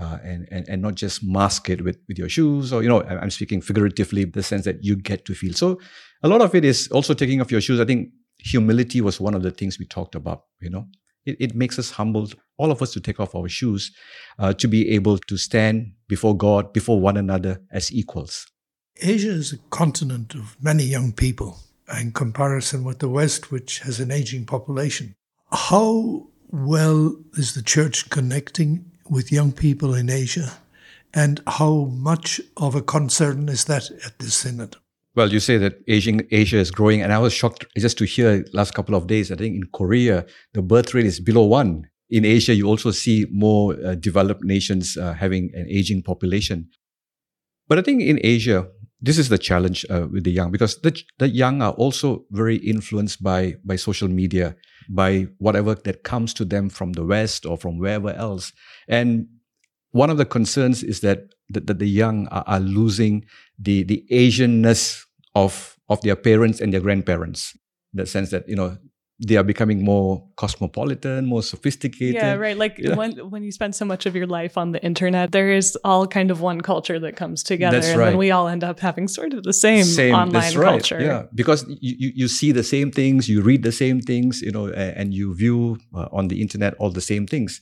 Uh, 0.00 0.16
and, 0.24 0.48
and 0.50 0.66
and 0.70 0.80
not 0.80 0.94
just 0.94 1.22
mask 1.22 1.68
it 1.68 1.84
with, 1.84 1.98
with 2.08 2.18
your 2.18 2.28
shoes 2.28 2.72
or 2.72 2.82
you 2.82 2.88
know 2.88 3.02
I'm 3.02 3.28
speaking 3.28 3.60
figuratively 3.60 4.24
the 4.24 4.42
sense 4.42 4.64
that 4.64 4.82
you 4.82 4.96
get 4.96 5.26
to 5.26 5.34
feel 5.34 5.52
so 5.52 5.78
a 6.22 6.28
lot 6.28 6.40
of 6.40 6.54
it 6.54 6.64
is 6.64 6.88
also 6.88 7.12
taking 7.12 7.42
off 7.42 7.52
your 7.52 7.60
shoes 7.60 7.78
I 7.78 7.84
think 7.84 8.08
humility 8.38 9.02
was 9.02 9.20
one 9.20 9.34
of 9.34 9.42
the 9.42 9.50
things 9.50 9.78
we 9.78 9.84
talked 9.84 10.14
about 10.14 10.44
you 10.62 10.70
know 10.70 10.86
it, 11.24 11.36
it 11.38 11.54
makes 11.54 11.78
us 11.78 11.90
humble, 11.90 12.28
all 12.58 12.70
of 12.70 12.82
us, 12.82 12.92
to 12.92 13.00
take 13.00 13.20
off 13.20 13.34
our 13.34 13.48
shoes, 13.48 13.92
uh, 14.38 14.52
to 14.54 14.68
be 14.68 14.90
able 14.90 15.18
to 15.18 15.36
stand 15.36 15.92
before 16.08 16.36
God, 16.36 16.72
before 16.72 17.00
one 17.00 17.16
another 17.16 17.60
as 17.72 17.92
equals. 17.92 18.46
Asia 19.02 19.30
is 19.30 19.52
a 19.52 19.58
continent 19.70 20.34
of 20.34 20.56
many 20.62 20.84
young 20.84 21.12
people 21.12 21.58
in 22.00 22.12
comparison 22.12 22.84
with 22.84 23.00
the 23.00 23.08
West, 23.08 23.50
which 23.50 23.80
has 23.80 23.98
an 23.98 24.12
aging 24.12 24.46
population. 24.46 25.16
How 25.50 26.28
well 26.50 27.16
is 27.34 27.54
the 27.54 27.62
church 27.62 28.10
connecting 28.10 28.84
with 29.10 29.32
young 29.32 29.50
people 29.52 29.94
in 29.94 30.08
Asia? 30.08 30.52
And 31.12 31.40
how 31.46 31.90
much 31.92 32.40
of 32.56 32.74
a 32.74 32.80
concern 32.80 33.48
is 33.48 33.64
that 33.64 33.90
at 34.06 34.18
this 34.18 34.34
synod? 34.34 34.76
Well, 35.14 35.30
you 35.30 35.40
say 35.40 35.58
that 35.58 35.82
Asia 35.88 36.56
is 36.56 36.70
growing, 36.70 37.02
and 37.02 37.12
I 37.12 37.18
was 37.18 37.34
shocked 37.34 37.66
just 37.76 37.98
to 37.98 38.06
hear 38.06 38.44
last 38.54 38.72
couple 38.72 38.94
of 38.94 39.08
days. 39.08 39.30
I 39.30 39.36
think 39.36 39.56
in 39.56 39.64
Korea 39.72 40.24
the 40.54 40.62
birth 40.62 40.94
rate 40.94 41.06
is 41.06 41.20
below 41.20 41.44
one. 41.44 41.88
In 42.08 42.24
Asia, 42.24 42.54
you 42.54 42.66
also 42.66 42.92
see 42.92 43.26
more 43.30 43.76
uh, 43.84 43.94
developed 43.96 44.44
nations 44.44 44.96
uh, 44.96 45.12
having 45.12 45.50
an 45.54 45.66
aging 45.68 46.02
population. 46.02 46.70
But 47.68 47.78
I 47.78 47.82
think 47.82 48.02
in 48.02 48.20
Asia, 48.22 48.68
this 49.02 49.18
is 49.18 49.28
the 49.28 49.38
challenge 49.38 49.84
uh, 49.90 50.06
with 50.10 50.24
the 50.24 50.30
young 50.30 50.50
because 50.50 50.80
the, 50.80 50.98
the 51.18 51.28
young 51.28 51.60
are 51.60 51.72
also 51.72 52.24
very 52.30 52.56
influenced 52.56 53.22
by 53.22 53.56
by 53.64 53.76
social 53.76 54.08
media, 54.08 54.56
by 54.88 55.26
whatever 55.38 55.74
that 55.74 56.04
comes 56.04 56.32
to 56.34 56.44
them 56.44 56.70
from 56.70 56.92
the 56.92 57.04
West 57.04 57.44
or 57.44 57.58
from 57.58 57.78
wherever 57.78 58.10
else, 58.10 58.52
and 58.88 59.26
one 59.92 60.10
of 60.10 60.16
the 60.16 60.24
concerns 60.24 60.82
is 60.82 61.00
that, 61.00 61.34
that, 61.50 61.66
that 61.66 61.78
the 61.78 61.88
young 61.88 62.26
are, 62.28 62.44
are, 62.46 62.60
losing 62.60 63.24
the, 63.58 63.84
the 63.84 64.04
Asianness 64.10 65.04
of, 65.34 65.76
of 65.88 66.00
their 66.00 66.16
parents 66.16 66.60
and 66.60 66.72
their 66.72 66.80
grandparents. 66.80 67.56
In 67.92 67.98
the 67.98 68.06
sense 68.06 68.30
that, 68.30 68.48
you 68.48 68.56
know, 68.56 68.78
they 69.24 69.36
are 69.36 69.44
becoming 69.44 69.84
more 69.84 70.24
cosmopolitan, 70.36 71.26
more 71.26 71.42
sophisticated. 71.42 72.14
Yeah, 72.14 72.34
right. 72.34 72.56
Like 72.56 72.80
when 72.94 73.12
when 73.30 73.42
you 73.44 73.52
spend 73.52 73.74
so 73.74 73.84
much 73.84 74.06
of 74.06 74.16
your 74.16 74.26
life 74.26 74.58
on 74.58 74.72
the 74.72 74.82
internet, 74.82 75.32
there 75.32 75.52
is 75.52 75.76
all 75.84 76.06
kind 76.06 76.30
of 76.30 76.40
one 76.40 76.60
culture 76.60 76.98
that 76.98 77.16
comes 77.16 77.42
together, 77.42 77.76
that's 77.76 77.88
and 77.88 78.00
right. 78.00 78.10
then 78.10 78.18
we 78.18 78.30
all 78.30 78.48
end 78.48 78.64
up 78.64 78.80
having 78.80 79.08
sort 79.08 79.32
of 79.32 79.44
the 79.44 79.52
same, 79.52 79.84
same 79.84 80.14
online 80.14 80.54
right. 80.56 80.70
culture. 80.70 81.00
Yeah, 81.00 81.24
because 81.34 81.64
you, 81.68 81.94
you, 81.98 82.12
you 82.14 82.28
see 82.28 82.52
the 82.52 82.64
same 82.64 82.90
things, 82.90 83.28
you 83.28 83.42
read 83.42 83.62
the 83.62 83.72
same 83.72 84.00
things, 84.00 84.42
you 84.42 84.50
know, 84.50 84.68
and 84.68 85.14
you 85.14 85.34
view 85.34 85.78
uh, 85.94 86.08
on 86.12 86.28
the 86.28 86.40
internet 86.40 86.74
all 86.78 86.90
the 86.90 87.00
same 87.00 87.26
things. 87.26 87.60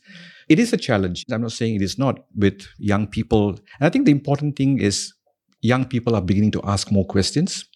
It 0.49 0.59
is 0.59 0.73
a 0.73 0.77
challenge. 0.77 1.25
I'm 1.31 1.43
not 1.43 1.53
saying 1.53 1.77
it 1.77 1.83
is 1.83 1.99
not 1.99 2.25
with 2.35 2.67
young 2.79 3.07
people. 3.07 3.51
And 3.51 3.83
I 3.87 3.91
think 3.91 4.07
the 4.07 4.11
important 4.11 4.57
thing 4.57 4.81
is 4.81 5.13
young 5.61 5.85
people 5.85 6.17
are 6.17 6.23
beginning 6.23 6.51
to 6.53 6.63
ask 6.65 6.91
more 6.91 7.05
questions 7.05 7.67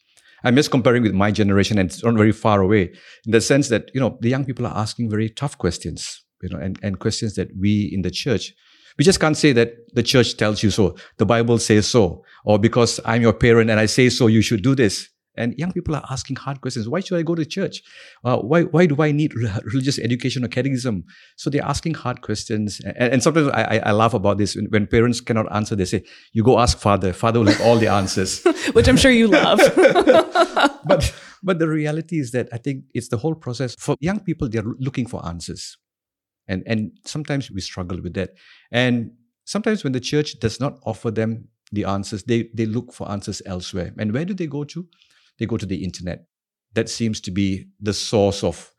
I'm 0.45 0.57
just 0.57 0.71
comparing 0.71 1.03
with 1.03 1.15
my 1.15 1.31
generation 1.31 1.79
and 1.79 1.91
it's 1.91 2.05
not 2.05 2.15
very 2.15 2.33
far 2.33 2.61
away 2.61 2.93
in 3.25 3.33
the 3.33 3.41
sense 3.41 3.69
that, 3.71 3.91
you 3.95 4.01
know, 4.01 4.19
the 4.21 4.29
young 4.29 4.45
people 4.45 4.67
are 4.67 4.77
asking 4.77 5.11
very 5.11 5.31
tough 5.31 5.57
questions, 5.59 6.25
you 6.43 6.51
know, 6.51 6.59
and, 6.59 6.79
and 6.83 6.99
questions 6.99 7.35
that 7.35 7.49
we 7.59 7.91
in 7.93 8.03
the 8.03 8.11
church, 8.11 8.53
we 8.99 9.05
just 9.05 9.21
can't 9.21 9.37
say 9.37 9.53
that 9.53 9.73
the 9.95 10.03
church 10.03 10.37
tells 10.37 10.63
you 10.63 10.71
so, 10.71 10.97
the 11.17 11.27
Bible 11.27 11.59
says 11.59 11.87
so, 11.87 12.25
or 12.45 12.59
because 12.59 13.01
I'm 13.05 13.23
your 13.23 13.33
parent 13.33 13.71
and 13.71 13.81
I 13.81 13.87
say 13.87 14.09
so, 14.09 14.27
you 14.27 14.43
should 14.43 14.63
do 14.63 14.75
this. 14.75 15.09
And 15.37 15.55
young 15.59 15.73
people 15.73 15.97
are 15.97 16.05
asking 16.11 16.37
hard 16.37 16.61
questions. 16.61 16.89
Why 16.89 17.01
should 17.01 17.19
I 17.19 17.23
go 17.23 17.35
to 17.35 17.45
church? 17.45 17.83
Uh, 18.25 18.39
why, 18.39 18.63
why 18.63 18.87
do 18.87 19.03
I 19.03 19.11
need 19.11 19.35
religious 19.65 19.99
education 19.99 20.45
or 20.45 20.49
catechism? 20.49 21.05
So 21.37 21.51
they're 21.51 21.65
asking 21.65 21.95
hard 21.95 22.23
questions. 22.23 22.81
And, 22.81 23.15
and 23.15 23.23
sometimes 23.23 23.49
I, 23.49 23.81
I, 23.85 23.93
laugh 23.93 24.15
about 24.15 24.39
this. 24.39 24.55
When, 24.55 24.67
when, 24.67 24.87
parents 24.87 25.21
cannot 25.21 25.53
answer, 25.53 25.75
they 25.75 25.87
say, 25.87 26.05
You 26.33 26.45
go 26.45 26.59
ask 26.61 26.79
father. 26.79 27.13
Father 27.13 27.41
will 27.41 27.49
have 27.49 27.61
all 27.63 27.79
the 27.79 27.89
answers. 27.89 28.45
Which 28.73 28.89
I'm 28.89 28.97
sure 28.97 29.11
you 29.11 29.27
love. 29.27 29.59
but, 30.85 31.13
but 31.43 31.59
the 31.59 31.69
reality 31.69 32.19
is 32.19 32.31
that 32.31 32.49
I 32.53 32.59
think 32.59 32.85
it's 32.95 33.09
the 33.09 33.17
whole 33.17 33.35
process. 33.35 33.75
For 33.79 33.97
young 34.01 34.21
people, 34.21 34.49
they're 34.49 34.63
looking 34.79 35.07
for 35.07 35.25
answers. 35.27 35.77
And, 36.47 36.63
and 36.67 36.93
sometimes 37.05 37.51
we 37.51 37.61
struggle 37.61 38.01
with 38.01 38.15
that. 38.15 38.31
And 38.71 39.13
sometimes 39.45 39.83
when 39.83 39.93
the 39.93 40.01
church 40.01 40.39
does 40.41 40.61
not 40.61 40.79
offer 40.85 41.11
them 41.11 41.49
the 41.73 41.85
answers, 41.85 42.23
they, 42.25 42.51
they 42.55 42.67
look 42.67 42.93
for 42.93 43.11
answers 43.11 43.43
elsewhere. 43.47 43.93
And 43.99 44.13
where 44.13 44.25
do 44.25 44.35
they 44.35 44.47
go 44.47 44.65
to? 44.65 44.87
They 45.39 45.47
go 45.47 45.57
to 45.57 45.67
the 45.67 45.85
internet. 45.85 46.25
That 46.75 46.89
seems 46.89 47.21
to 47.23 47.31
be 47.31 47.67
the 47.81 47.95
source 47.95 48.43
of 48.43 48.71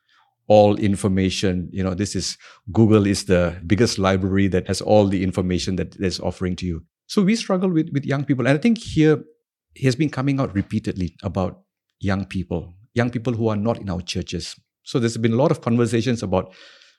all 0.48 0.76
information. 0.76 1.70
You 1.72 1.84
know, 1.84 1.94
this 1.94 2.15
is 2.15 2.38
Google 2.72 3.08
is 3.08 3.26
the 3.26 3.60
biggest 3.65 3.98
library 3.98 4.48
that 4.50 4.68
has 4.68 4.82
all 4.82 5.08
the 5.08 5.24
information 5.24 5.76
that 5.78 5.96
is 5.98 6.20
offering 6.20 6.56
to 6.58 6.65
you. 6.65 6.84
So 7.08 7.22
we 7.22 7.36
struggle 7.36 7.70
with, 7.70 7.89
with 7.94 8.06
young 8.06 8.26
people. 8.26 8.48
And 8.48 8.58
I 8.58 8.62
think 8.62 8.78
here 8.78 9.24
he 9.74 9.86
has 9.86 9.96
been 9.96 10.10
coming 10.10 10.39
out 10.39 10.54
repeatedly 10.54 11.15
about 11.24 11.62
young 12.00 12.26
people, 12.26 12.74
young 12.94 13.10
people 13.10 13.34
who 13.34 13.48
are 13.48 13.56
not 13.56 13.80
in 13.80 13.89
our 13.89 14.02
churches. 14.02 14.56
So 14.84 15.00
there's 15.00 15.18
been 15.18 15.34
a 15.34 15.38
lot 15.38 15.52
of 15.52 15.62
conversations 15.62 16.24
about 16.24 16.54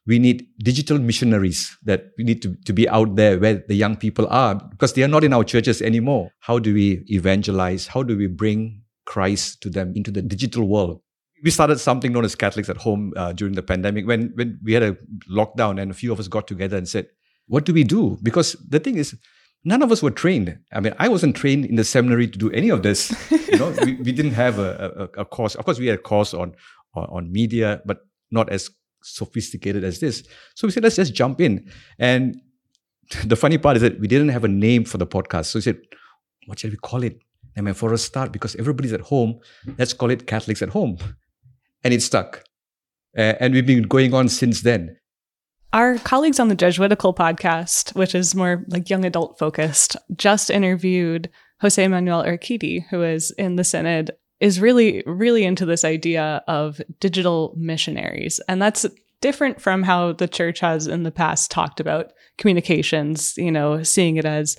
we 0.06 0.18
need 0.20 0.46
digital 0.58 0.98
missionaries 0.98 1.76
that 1.84 2.12
we 2.16 2.24
need 2.24 2.40
to, 2.42 2.54
to 2.64 2.72
be 2.72 2.88
out 2.88 3.16
there 3.16 3.38
where 3.38 3.64
the 3.66 3.74
young 3.74 3.96
people 3.96 4.26
are 4.28 4.54
because 4.54 4.92
they 4.92 5.02
are 5.02 5.08
not 5.08 5.24
in 5.24 5.32
our 5.32 5.42
churches 5.42 5.82
anymore. 5.82 6.30
How 6.40 6.60
do 6.60 6.72
we 6.72 7.04
evangelize? 7.08 7.88
How 7.88 8.04
do 8.04 8.16
we 8.16 8.28
bring 8.28 8.82
Christ 9.06 9.62
to 9.62 9.70
them 9.70 9.92
into 9.94 10.10
the 10.10 10.22
digital 10.22 10.68
world. 10.68 11.00
We 11.42 11.50
started 11.50 11.78
something 11.78 12.12
known 12.12 12.24
as 12.24 12.34
Catholics 12.34 12.68
at 12.68 12.78
Home 12.78 13.12
uh, 13.16 13.32
during 13.32 13.54
the 13.54 13.62
pandemic 13.62 14.06
when, 14.06 14.32
when 14.34 14.58
we 14.62 14.72
had 14.72 14.82
a 14.82 14.96
lockdown 15.30 15.80
and 15.80 15.90
a 15.90 15.94
few 15.94 16.12
of 16.12 16.18
us 16.18 16.28
got 16.28 16.46
together 16.46 16.76
and 16.76 16.88
said, 16.88 17.06
What 17.46 17.64
do 17.64 17.72
we 17.72 17.84
do? 17.84 18.18
Because 18.22 18.52
the 18.68 18.80
thing 18.80 18.96
is, 18.96 19.16
none 19.64 19.82
of 19.82 19.92
us 19.92 20.02
were 20.02 20.10
trained. 20.10 20.58
I 20.72 20.80
mean, 20.80 20.94
I 20.98 21.08
wasn't 21.08 21.36
trained 21.36 21.66
in 21.66 21.76
the 21.76 21.84
seminary 21.84 22.28
to 22.28 22.38
do 22.38 22.50
any 22.52 22.70
of 22.70 22.82
this. 22.82 23.14
You 23.30 23.58
know, 23.58 23.74
we, 23.84 23.94
we 23.96 24.12
didn't 24.12 24.32
have 24.32 24.58
a, 24.58 25.10
a, 25.16 25.20
a, 25.20 25.24
course. 25.24 25.54
Of 25.54 25.64
course, 25.64 25.78
we 25.78 25.86
had 25.86 25.98
a 25.98 26.02
course 26.02 26.34
on, 26.34 26.54
on, 26.94 27.04
on 27.10 27.32
media, 27.32 27.80
but 27.84 27.98
not 28.30 28.48
as 28.50 28.70
sophisticated 29.02 29.84
as 29.84 30.00
this. 30.00 30.26
So 30.54 30.66
we 30.66 30.72
said, 30.72 30.82
let's 30.82 30.96
just 30.96 31.14
jump 31.14 31.40
in. 31.40 31.70
And 31.98 32.40
the 33.24 33.36
funny 33.36 33.58
part 33.58 33.76
is 33.76 33.82
that 33.82 34.00
we 34.00 34.08
didn't 34.08 34.30
have 34.30 34.44
a 34.44 34.48
name 34.48 34.84
for 34.84 34.98
the 34.98 35.06
podcast. 35.06 35.46
So 35.46 35.58
we 35.58 35.62
said, 35.62 35.78
what 36.46 36.58
shall 36.58 36.70
we 36.70 36.76
call 36.76 37.02
it? 37.02 37.18
I 37.56 37.60
mean, 37.62 37.74
for 37.74 37.92
a 37.92 37.98
start, 37.98 38.32
because 38.32 38.54
everybody's 38.56 38.92
at 38.92 39.00
home, 39.00 39.40
let's 39.78 39.92
call 39.92 40.10
it 40.10 40.26
Catholics 40.26 40.62
at 40.62 40.70
Home. 40.70 40.98
And 41.84 41.94
it 41.94 42.02
stuck. 42.02 42.44
Uh, 43.16 43.34
and 43.40 43.54
we've 43.54 43.66
been 43.66 43.84
going 43.84 44.12
on 44.12 44.28
since 44.28 44.62
then. 44.62 44.96
Our 45.72 45.98
colleagues 45.98 46.38
on 46.38 46.48
the 46.48 46.54
Jesuitical 46.54 47.14
podcast, 47.14 47.94
which 47.94 48.14
is 48.14 48.34
more 48.34 48.64
like 48.68 48.90
young 48.90 49.04
adult 49.04 49.38
focused, 49.38 49.96
just 50.16 50.50
interviewed 50.50 51.30
Jose 51.60 51.86
Manuel 51.88 52.24
Urquidy, 52.24 52.86
who 52.90 53.02
is 53.02 53.30
in 53.32 53.56
the 53.56 53.64
Synod, 53.64 54.10
is 54.40 54.60
really, 54.60 55.02
really 55.06 55.44
into 55.44 55.64
this 55.64 55.84
idea 55.84 56.42
of 56.46 56.80
digital 57.00 57.54
missionaries. 57.56 58.40
And 58.48 58.60
that's 58.60 58.86
different 59.20 59.60
from 59.60 59.82
how 59.82 60.12
the 60.12 60.28
church 60.28 60.60
has 60.60 60.86
in 60.86 61.02
the 61.02 61.10
past 61.10 61.50
talked 61.50 61.80
about 61.80 62.12
communications, 62.36 63.34
you 63.36 63.50
know, 63.50 63.82
seeing 63.82 64.16
it 64.16 64.26
as 64.26 64.58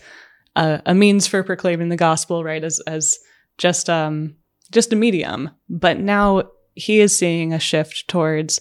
a, 0.57 0.81
a 0.87 0.95
means 0.95 1.27
for 1.27 1.43
proclaiming 1.43 1.89
the 1.89 1.95
gospel, 1.95 2.43
right? 2.43 2.63
As 2.63 2.81
as 2.81 3.17
just 3.57 3.89
um 3.89 4.35
just 4.71 4.91
a 4.91 4.97
medium. 4.97 5.49
But 5.69 5.99
now 5.99 6.49
he 6.75 6.99
is 6.99 7.15
seeing 7.15 7.53
a 7.53 7.59
shift 7.59 8.07
towards 8.07 8.59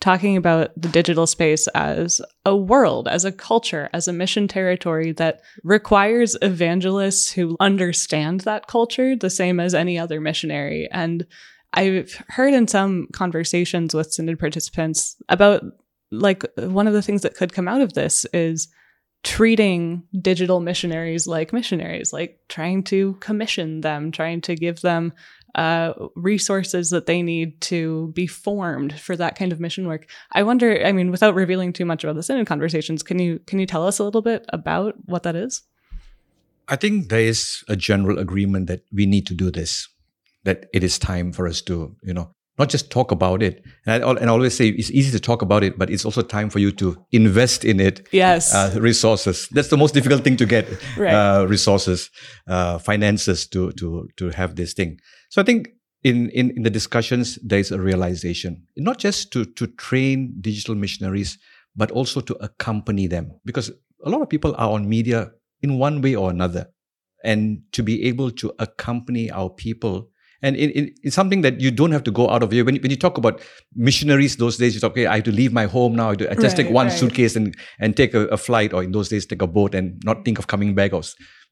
talking 0.00 0.36
about 0.36 0.70
the 0.76 0.88
digital 0.88 1.26
space 1.26 1.68
as 1.68 2.20
a 2.44 2.54
world, 2.54 3.08
as 3.08 3.24
a 3.24 3.32
culture, 3.32 3.88
as 3.94 4.06
a 4.06 4.12
mission 4.12 4.46
territory 4.46 5.12
that 5.12 5.40
requires 5.64 6.36
evangelists 6.42 7.32
who 7.32 7.56
understand 7.60 8.40
that 8.40 8.66
culture 8.66 9.16
the 9.16 9.30
same 9.30 9.58
as 9.58 9.74
any 9.74 9.98
other 9.98 10.20
missionary. 10.20 10.86
And 10.92 11.26
I've 11.72 12.22
heard 12.28 12.52
in 12.52 12.68
some 12.68 13.08
conversations 13.12 13.94
with 13.94 14.12
synod 14.12 14.38
participants 14.38 15.16
about 15.30 15.62
like 16.10 16.44
one 16.56 16.86
of 16.86 16.92
the 16.92 17.02
things 17.02 17.22
that 17.22 17.34
could 17.34 17.52
come 17.52 17.66
out 17.66 17.80
of 17.80 17.94
this 17.94 18.26
is 18.32 18.68
treating 19.26 20.04
digital 20.22 20.60
missionaries 20.60 21.26
like 21.26 21.52
missionaries, 21.52 22.12
like 22.12 22.38
trying 22.48 22.80
to 22.84 23.14
commission 23.14 23.80
them, 23.80 24.12
trying 24.12 24.40
to 24.40 24.54
give 24.54 24.80
them 24.82 25.12
uh, 25.56 25.92
resources 26.14 26.90
that 26.90 27.06
they 27.06 27.22
need 27.22 27.60
to 27.60 28.12
be 28.14 28.28
formed 28.28 28.96
for 29.00 29.16
that 29.16 29.36
kind 29.36 29.50
of 29.50 29.58
mission 29.58 29.88
work. 29.88 30.08
I 30.32 30.44
wonder, 30.44 30.80
I 30.86 30.92
mean, 30.92 31.10
without 31.10 31.34
revealing 31.34 31.72
too 31.72 31.84
much 31.84 32.04
about 32.04 32.14
the 32.14 32.22
Synod 32.22 32.46
conversations, 32.46 33.02
can 33.02 33.18
you 33.18 33.40
can 33.46 33.58
you 33.58 33.66
tell 33.66 33.84
us 33.84 33.98
a 33.98 34.04
little 34.04 34.22
bit 34.22 34.46
about 34.50 34.94
what 35.06 35.24
that 35.24 35.34
is? 35.34 35.62
I 36.68 36.76
think 36.76 37.08
there 37.08 37.18
is 37.18 37.64
a 37.68 37.74
general 37.74 38.20
agreement 38.20 38.68
that 38.68 38.82
we 38.92 39.06
need 39.06 39.26
to 39.26 39.34
do 39.34 39.50
this, 39.50 39.88
that 40.44 40.66
it 40.72 40.84
is 40.84 41.00
time 41.00 41.32
for 41.32 41.48
us 41.48 41.60
to, 41.62 41.96
you 42.00 42.14
know, 42.14 42.30
not 42.58 42.68
just 42.68 42.90
talk 42.90 43.12
about 43.12 43.42
it. 43.42 43.62
And 43.86 44.02
I, 44.02 44.10
and 44.10 44.24
I 44.24 44.32
always 44.32 44.56
say 44.56 44.68
it's 44.68 44.90
easy 44.90 45.10
to 45.12 45.20
talk 45.20 45.42
about 45.42 45.62
it, 45.62 45.78
but 45.78 45.90
it's 45.90 46.04
also 46.04 46.22
time 46.22 46.50
for 46.50 46.58
you 46.58 46.72
to 46.72 46.96
invest 47.12 47.64
in 47.64 47.80
it. 47.80 48.08
Yes. 48.12 48.54
Uh, 48.54 48.76
resources. 48.80 49.48
That's 49.50 49.68
the 49.68 49.76
most 49.76 49.94
difficult 49.94 50.24
thing 50.24 50.36
to 50.38 50.46
get. 50.46 50.66
Right. 50.96 51.12
Uh, 51.12 51.46
resources, 51.46 52.10
uh, 52.46 52.78
finances 52.78 53.46
to 53.48 53.72
to 53.72 54.08
to 54.16 54.30
have 54.30 54.56
this 54.56 54.72
thing. 54.72 54.98
So 55.28 55.42
I 55.42 55.44
think 55.44 55.68
in, 56.02 56.30
in 56.30 56.50
in 56.56 56.62
the 56.62 56.70
discussions 56.70 57.38
there 57.42 57.58
is 57.58 57.70
a 57.70 57.80
realization, 57.80 58.66
not 58.76 58.98
just 58.98 59.30
to 59.32 59.44
to 59.44 59.66
train 59.66 60.36
digital 60.40 60.74
missionaries, 60.74 61.38
but 61.74 61.90
also 61.90 62.20
to 62.20 62.34
accompany 62.40 63.06
them, 63.08 63.32
because 63.44 63.70
a 64.04 64.08
lot 64.08 64.22
of 64.22 64.28
people 64.28 64.54
are 64.56 64.70
on 64.70 64.88
media 64.88 65.32
in 65.60 65.78
one 65.78 66.00
way 66.00 66.14
or 66.14 66.30
another, 66.30 66.66
and 67.24 67.60
to 67.72 67.82
be 67.82 68.04
able 68.04 68.30
to 68.30 68.52
accompany 68.58 69.30
our 69.30 69.50
people 69.50 70.08
and 70.42 70.56
it, 70.56 70.76
it, 70.76 70.98
it's 71.02 71.16
something 71.16 71.40
that 71.42 71.60
you 71.60 71.70
don't 71.70 71.92
have 71.92 72.04
to 72.04 72.10
go 72.10 72.28
out 72.28 72.42
of 72.42 72.52
here. 72.52 72.64
When, 72.64 72.76
when 72.76 72.90
you 72.90 72.96
talk 72.96 73.18
about 73.18 73.40
missionaries 73.74 74.36
those 74.36 74.56
days, 74.56 74.74
you 74.74 74.80
talk, 74.80 74.92
okay, 74.92 75.06
I 75.06 75.16
have 75.16 75.24
to 75.24 75.32
leave 75.32 75.52
my 75.52 75.66
home 75.66 75.94
now. 75.94 76.10
I, 76.10 76.12
I 76.12 76.14
just 76.14 76.38
Right, 76.38 76.56
take 76.56 76.70
one 76.70 76.88
right. 76.88 76.96
suitcase 76.96 77.36
and, 77.36 77.56
and 77.78 77.96
take 77.96 78.14
a, 78.14 78.26
a 78.26 78.36
flight, 78.36 78.72
or 78.72 78.82
in 78.82 78.92
those 78.92 79.08
days, 79.08 79.26
take 79.26 79.42
a 79.42 79.46
boat 79.46 79.74
and 79.74 80.00
not 80.04 80.24
think 80.24 80.38
of 80.38 80.46
coming 80.46 80.74
back. 80.74 80.92
Or, 80.92 81.02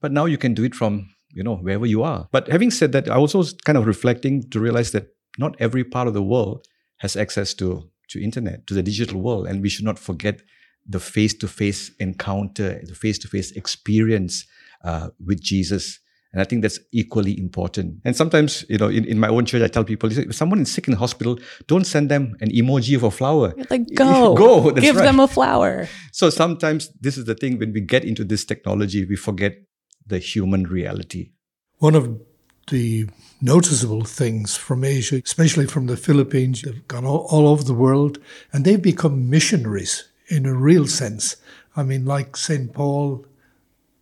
but 0.01 0.13
now 0.13 0.27
you 0.27 0.39
can 0.39 0.55
do 0.55 0.65
it 0.65 0.75
from, 0.75 1.09
you 1.33 1.43
know, 1.43 1.57
wherever 1.57 1.87
you 1.87 2.03
are. 2.03 2.29
But 2.31 2.49
having 2.49 2.71
said 2.71 2.93
that, 2.93 3.09
I 3.09 3.15
also 3.15 3.39
was 3.39 3.55
kind 3.65 3.79
of 3.79 3.87
reflecting 3.87 4.49
to 4.51 4.61
realize 4.61 4.93
that 4.93 5.09
not 5.39 5.57
every 5.59 5.85
part 5.85 6.09
of 6.09 6.15
the 6.15 6.23
world 6.23 6.67
has 6.99 7.17
access 7.17 7.55
to, 7.55 7.91
to 8.11 8.23
internet, 8.23 8.67
to 8.67 8.75
the 8.75 8.83
digital 8.83 9.21
world. 9.21 9.47
And 9.47 9.63
we 9.63 9.69
should 9.69 9.85
not 9.85 9.99
forget 9.99 10.41
the 10.87 11.01
face-to-face 11.01 11.93
encounter, 11.99 12.81
the 12.85 12.95
face-to-face 12.95 13.53
experience 13.53 14.47
uh, 14.85 15.09
with 15.25 15.41
Jesus. 15.41 15.99
And 16.35 16.41
I 16.41 16.45
think 16.45 16.63
that's 16.63 16.81
equally 16.91 17.39
important. 17.39 18.01
And 18.05 18.17
sometimes, 18.17 18.65
you 18.69 18.77
know, 18.77 18.89
in, 18.89 19.05
in 19.05 19.21
my 19.21 19.29
own 19.29 19.47
church, 19.47 19.63
I 19.63 19.69
tell 19.69 19.85
people, 19.85 20.11
if 20.11 20.35
someone 20.35 20.61
is 20.61 20.73
sick 20.73 20.89
in 20.89 20.93
the 20.95 20.99
hospital, 20.99 21.39
don't 21.69 21.85
send 21.85 22.11
them 22.11 22.35
an 22.41 22.51
emoji 22.51 22.97
of 22.97 23.05
a 23.05 23.11
flower. 23.11 23.55
Like 23.71 23.87
go, 23.95 24.35
Go, 24.35 24.73
that's 24.73 24.81
give 24.81 24.97
right. 24.97 25.05
them 25.05 25.21
a 25.21 25.29
flower. 25.29 25.89
So 26.11 26.31
sometimes 26.31 26.91
this 27.01 27.17
is 27.17 27.25
the 27.27 27.37
thing 27.37 27.59
when 27.61 27.73
we 27.73 27.81
get 27.81 28.05
into 28.05 28.25
this 28.25 28.45
technology, 28.45 29.05
we 29.05 29.15
forget 29.15 29.63
the 30.05 30.19
human 30.19 30.65
reality. 30.65 31.31
One 31.79 31.95
of 31.95 32.21
the 32.69 33.09
noticeable 33.41 34.05
things 34.05 34.57
from 34.57 34.83
Asia, 34.83 35.23
especially 35.25 35.67
from 35.67 35.87
the 35.87 35.97
Philippines, 35.97 36.63
they've 36.63 36.89
gone 36.89 37.05
all, 37.05 37.29
all 37.31 37.47
over 37.47 37.63
the 37.63 37.75
world 37.75 38.19
and 38.53 38.65
they've 38.65 38.83
become 38.83 39.31
missionaries 39.31 40.09
in 40.27 40.47
a 40.47 40.55
real 40.55 40.89
sense. 40.89 41.37
I 41.77 41.85
mean, 41.85 42.05
like 42.05 42.37
St. 42.37 42.73
Paul 42.73 43.25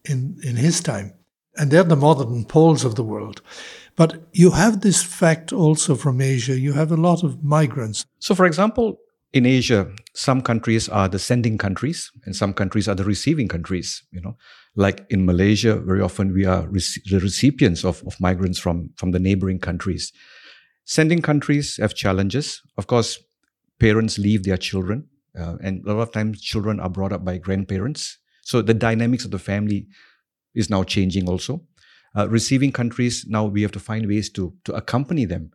in, 0.04 0.38
in 0.42 0.56
his 0.56 0.80
time. 0.80 1.12
And 1.56 1.70
they're 1.70 1.84
the 1.84 1.96
modern 1.96 2.44
Pauls 2.44 2.84
of 2.84 2.94
the 2.94 3.04
world. 3.04 3.42
But 3.94 4.22
you 4.32 4.52
have 4.52 4.80
this 4.80 5.02
fact 5.02 5.52
also 5.52 5.94
from 5.94 6.20
Asia. 6.20 6.58
You 6.58 6.72
have 6.72 6.90
a 6.90 6.96
lot 6.96 7.22
of 7.22 7.44
migrants. 7.44 8.06
So, 8.20 8.34
for 8.34 8.46
example, 8.46 8.98
in 9.32 9.46
Asia, 9.46 9.90
some 10.14 10.42
countries 10.42 10.88
are 10.88 11.08
the 11.08 11.18
sending 11.18 11.58
countries 11.58 12.10
and 12.24 12.34
some 12.36 12.52
countries 12.52 12.88
are 12.88 12.94
the 12.94 13.04
receiving 13.04 13.48
countries. 13.48 14.02
You 14.10 14.20
know, 14.20 14.36
like 14.76 15.04
in 15.10 15.26
Malaysia, 15.26 15.76
very 15.76 16.00
often 16.00 16.32
we 16.32 16.44
are 16.44 16.66
rec- 16.68 17.04
the 17.10 17.20
recipients 17.20 17.84
of, 17.84 18.02
of 18.06 18.18
migrants 18.20 18.58
from, 18.58 18.90
from 18.96 19.10
the 19.10 19.18
neighboring 19.18 19.58
countries. 19.58 20.12
Sending 20.84 21.22
countries 21.22 21.76
have 21.76 21.94
challenges. 21.94 22.62
Of 22.76 22.86
course, 22.86 23.18
parents 23.78 24.18
leave 24.18 24.44
their 24.44 24.56
children, 24.56 25.08
uh, 25.38 25.56
and 25.62 25.84
a 25.86 25.94
lot 25.94 26.02
of 26.02 26.12
times 26.12 26.40
children 26.40 26.80
are 26.80 26.90
brought 26.90 27.12
up 27.12 27.24
by 27.24 27.38
grandparents. 27.38 28.18
So 28.42 28.60
the 28.62 28.74
dynamics 28.74 29.24
of 29.24 29.30
the 29.30 29.38
family 29.38 29.86
is 30.54 30.70
now 30.70 30.82
changing 30.82 31.28
also. 31.28 31.62
Uh, 32.16 32.28
receiving 32.28 32.72
countries, 32.72 33.24
now 33.28 33.44
we 33.44 33.62
have 33.62 33.72
to 33.72 33.80
find 33.80 34.06
ways 34.06 34.30
to, 34.30 34.52
to 34.64 34.74
accompany 34.74 35.24
them 35.24 35.50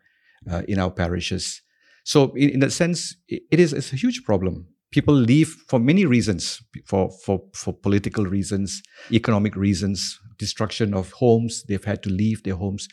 uh, 0.52 0.64
in 0.68 0.80
our 0.80 0.90
parishes. 0.90 1.62
So, 2.04 2.34
in, 2.36 2.50
in 2.50 2.60
that 2.62 2.72
sense, 2.72 3.16
it 3.28 3.60
is 3.60 3.74
it's 3.74 3.94
a 3.94 3.96
huge 3.96 4.24
problem. 4.24 4.68
People 4.92 5.14
leave 5.14 5.50
for 5.68 5.80
many 5.80 6.06
reasons, 6.06 6.62
for, 6.86 7.12
for, 7.26 7.44
for 7.54 7.74
political 7.74 8.26
reasons, 8.26 8.82
economic 9.12 9.56
reasons, 9.56 10.18
destruction 10.40 10.94
of 10.94 11.12
homes. 11.12 11.64
They've 11.68 11.84
had 11.84 12.02
to 12.04 12.10
leave 12.10 12.44
their 12.44 12.56
homes. 12.56 12.88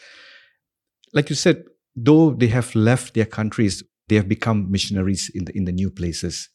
Like 1.13 1.31
you 1.31 1.37
said, 1.37 1.63
though 1.95 2.33
they 2.33 2.49
have 2.49 2.75
left 2.75 3.15
their 3.15 3.27
countries, 3.27 3.85
they 4.09 4.17
have 4.17 4.29
become 4.29 4.71
missionaries 4.71 5.31
in 5.33 5.45
the, 5.45 5.57
in 5.57 5.65
the 5.65 5.73
new 5.73 5.91
places 5.91 6.49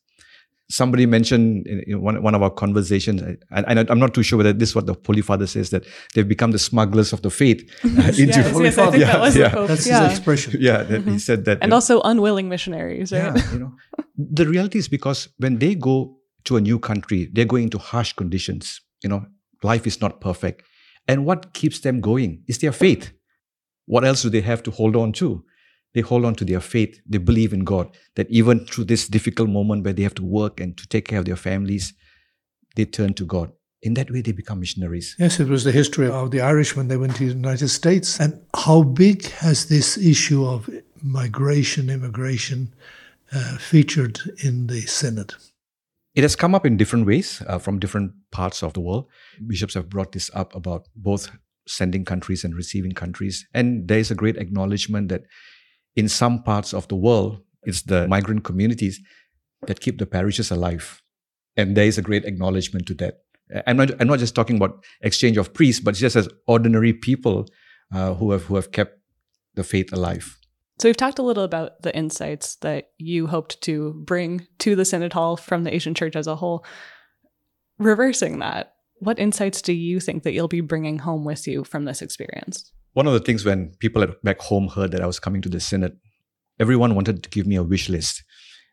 somebody 0.70 1.06
mentioned 1.06 1.68
in 1.68 1.80
in 1.88 2.02
one, 2.02 2.22
one 2.22 2.36
of 2.36 2.44
our 2.44 2.50
conversations, 2.50 3.22
and, 3.22 3.38
and 3.52 3.90
I'm 3.90 4.00
not 4.00 4.14
too 4.14 4.24
sure 4.24 4.38
whether 4.38 4.54
this 4.54 4.70
is 4.70 4.76
what 4.76 4.86
the 4.86 4.96
Holy 5.06 5.22
Father 5.22 5.48
says, 5.48 5.72
that 5.72 5.86
they've 6.14 6.28
become 6.28 6.52
the 6.52 6.60
smugglers 6.60 7.12
of 7.12 7.22
the 7.22 7.30
faith 7.30 7.70
uh, 7.84 7.88
into 7.88 8.26
yes, 8.26 8.60
yes, 8.60 8.78
I 8.78 8.92
think 8.92 9.04
that 9.04 9.36
yeah, 9.36 9.66
That's 9.66 9.88
yeah. 9.88 10.04
his 10.04 10.18
expression. 10.18 10.56
yeah, 10.60 10.84
that 10.84 11.04
he 11.04 11.20
said 11.20 11.46
that. 11.46 11.60
and 11.62 11.74
also 11.74 12.02
unwilling 12.02 12.50
missionaries, 12.50 13.12
right? 13.12 13.36
yeah, 13.36 13.54
you 13.54 13.60
know, 13.60 13.74
the 14.18 14.48
reality 14.48 14.78
is 14.78 14.88
because 14.88 15.28
when 15.38 15.58
they 15.60 15.76
go 15.76 16.18
to 16.46 16.58
a 16.58 16.62
new 16.62 16.80
country, 16.80 17.30
they're 17.34 17.46
going 17.46 17.64
into 17.64 17.78
harsh 17.78 18.14
conditions. 18.14 18.82
You 19.04 19.10
know, 19.10 19.26
life 19.64 19.88
is 19.88 20.02
not 20.02 20.22
perfect, 20.22 20.64
and 21.08 21.26
what 21.26 21.54
keeps 21.54 21.80
them 21.80 22.00
going 22.00 22.44
is 22.48 22.60
their 22.60 22.72
faith. 22.72 23.12
What 23.86 24.06
else 24.06 24.22
do 24.22 24.30
they 24.30 24.42
have 24.42 24.62
to 24.64 24.72
hold 24.72 24.96
on 24.96 25.14
to? 25.14 25.44
They 25.94 26.02
hold 26.02 26.26
on 26.26 26.36
to 26.36 26.46
their 26.46 26.60
faith. 26.60 27.00
They 27.08 27.18
believe 27.18 27.54
in 27.54 27.64
God. 27.64 27.96
That 28.16 28.30
even 28.30 28.66
through 28.66 28.86
this 28.86 29.08
difficult 29.08 29.50
moment 29.50 29.84
where 29.84 29.94
they 29.94 30.04
have 30.04 30.16
to 30.16 30.24
work 30.24 30.60
and 30.60 30.78
to 30.78 30.88
take 30.88 31.08
care 31.08 31.20
of 31.20 31.26
their 31.26 31.36
families, 31.36 31.94
they 32.76 32.86
turn 32.86 33.14
to 33.16 33.26
God. 33.26 33.52
In 33.82 33.94
that 33.94 34.12
way, 34.12 34.22
they 34.22 34.34
become 34.34 34.60
missionaries. 34.60 35.16
Yes, 35.18 35.40
it 35.40 35.48
was 35.48 35.64
the 35.64 35.72
history 35.72 36.08
of 36.08 36.32
the 36.32 36.42
Irish 36.42 36.76
when 36.76 36.90
they 36.90 36.98
went 36.98 37.16
to 37.16 37.26
the 37.26 37.34
United 37.34 37.70
States. 37.70 38.20
And 38.20 38.42
how 38.56 38.84
big 38.84 39.26
has 39.28 39.68
this 39.68 39.98
issue 39.98 40.46
of 40.46 40.70
migration, 41.02 41.90
immigration 41.90 42.74
uh, 43.32 43.58
featured 43.58 44.20
in 44.44 44.68
the 44.68 44.82
Synod? 44.82 45.34
It 46.14 46.24
has 46.24 46.36
come 46.36 46.54
up 46.54 46.66
in 46.66 46.76
different 46.76 47.06
ways 47.06 47.42
uh, 47.48 47.58
from 47.58 47.80
different 47.80 48.12
parts 48.32 48.64
of 48.64 48.74
the 48.74 48.82
world. 48.82 49.08
Bishops 49.48 49.76
have 49.76 49.90
brought 49.90 50.12
this 50.12 50.30
up 50.34 50.54
about 50.54 50.88
both 50.96 51.32
sending 51.68 52.04
countries 52.04 52.44
and 52.44 52.56
receiving 52.56 52.92
countries. 52.92 53.48
And 53.54 53.88
there 53.88 54.00
is 54.00 54.12
a 54.12 54.16
great 54.16 54.36
acknowledgement 54.36 55.08
that 55.10 55.24
in 55.96 56.08
some 56.08 56.44
parts 56.44 56.74
of 56.74 56.88
the 56.88 56.96
world, 56.96 57.42
it's 57.64 57.82
the 57.84 58.08
migrant 58.08 58.44
communities 58.44 59.00
that 59.68 59.82
keep 59.82 59.98
the 59.98 60.06
parishes 60.06 60.52
alive. 60.52 61.02
And 61.58 61.76
there 61.76 61.86
is 61.86 61.98
a 61.98 62.02
great 62.02 62.26
acknowledgement 62.26 62.88
to 62.88 62.94
that. 62.96 63.20
I'm 63.68 63.78
not, 63.78 63.92
I'm 64.00 64.08
not 64.08 64.20
just 64.20 64.36
talking 64.36 64.56
about 64.58 64.84
exchange 65.02 65.38
of 65.38 65.54
priests, 65.54 65.82
but 65.82 65.96
just 65.96 66.16
as 66.16 66.30
ordinary 66.48 66.94
people 66.94 67.48
uh, 67.94 68.14
who, 68.14 68.32
have, 68.32 68.44
who 68.46 68.56
have 68.56 68.72
kept 68.72 69.00
the 69.56 69.64
faith 69.64 69.92
alive. 69.92 70.38
So 70.80 70.88
we've 70.88 70.96
talked 70.96 71.20
a 71.20 71.24
little 71.24 71.44
about 71.44 71.82
the 71.82 71.94
insights 71.94 72.56
that 72.58 72.92
you 72.98 73.28
hoped 73.28 73.60
to 73.64 74.02
bring 74.06 74.48
to 74.60 74.76
the 74.76 74.86
Synod 74.86 75.12
Hall 75.12 75.36
from 75.36 75.64
the 75.64 75.74
Asian 75.74 75.94
Church 75.94 76.16
as 76.16 76.28
a 76.28 76.38
whole. 76.38 76.64
Reversing 77.80 78.40
that, 78.40 78.76
what 79.00 79.20
insights 79.20 79.62
do 79.62 79.74
you 79.74 80.00
think 80.00 80.24
that 80.24 80.32
you'll 80.32 80.48
be 80.48 80.62
bringing 80.62 81.00
home 81.00 81.26
with 81.26 81.48
you 81.48 81.64
from 81.64 81.86
this 81.86 82.02
experience? 82.02 82.72
One 83.00 83.08
of 83.08 83.14
the 83.14 83.22
things 83.22 83.46
when 83.46 83.72
people 83.80 84.04
at 84.04 84.22
back 84.26 84.42
home 84.42 84.68
heard 84.68 84.92
that 84.92 85.00
I 85.00 85.06
was 85.08 85.22
coming 85.22 85.42
to 85.44 85.48
the 85.48 85.62
synod, 85.62 85.98
everyone 86.60 86.96
wanted 86.96 87.24
to 87.24 87.30
give 87.30 87.48
me 87.48 87.56
a 87.56 87.64
wish 87.64 87.88
list. 87.88 88.26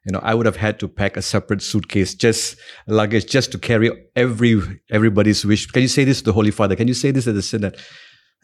You 0.04 0.10
know, 0.10 0.18
I 0.20 0.34
would 0.34 0.46
have 0.46 0.56
had 0.56 0.80
to 0.80 0.88
pack 0.88 1.16
a 1.16 1.22
separate 1.22 1.62
suitcase, 1.62 2.12
just 2.12 2.56
luggage, 2.88 3.26
just 3.26 3.52
to 3.52 3.58
carry 3.58 3.88
every 4.16 4.60
everybody's 4.90 5.44
wish. 5.44 5.66
Can 5.66 5.82
you 5.82 5.92
say 5.96 6.02
this 6.02 6.18
to 6.18 6.24
the 6.24 6.32
Holy 6.32 6.50
Father? 6.50 6.74
Can 6.74 6.88
you 6.88 6.94
say 7.02 7.12
this 7.12 7.28
at 7.28 7.36
the 7.36 7.42
synod? 7.50 7.76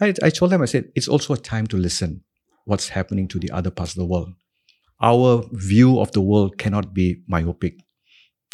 I, 0.00 0.14
I 0.22 0.30
told 0.30 0.52
them, 0.52 0.62
I 0.62 0.66
said, 0.66 0.84
it's 0.94 1.08
also 1.08 1.34
a 1.34 1.36
time 1.36 1.66
to 1.66 1.76
listen 1.76 2.22
what's 2.64 2.90
happening 2.90 3.26
to 3.26 3.40
the 3.40 3.50
other 3.50 3.72
parts 3.72 3.90
of 3.94 3.98
the 3.98 4.06
world. 4.06 4.28
Our 5.00 5.44
view 5.50 5.98
of 5.98 6.12
the 6.12 6.20
world 6.20 6.58
cannot 6.58 6.94
be 6.94 7.24
myopic. 7.26 7.74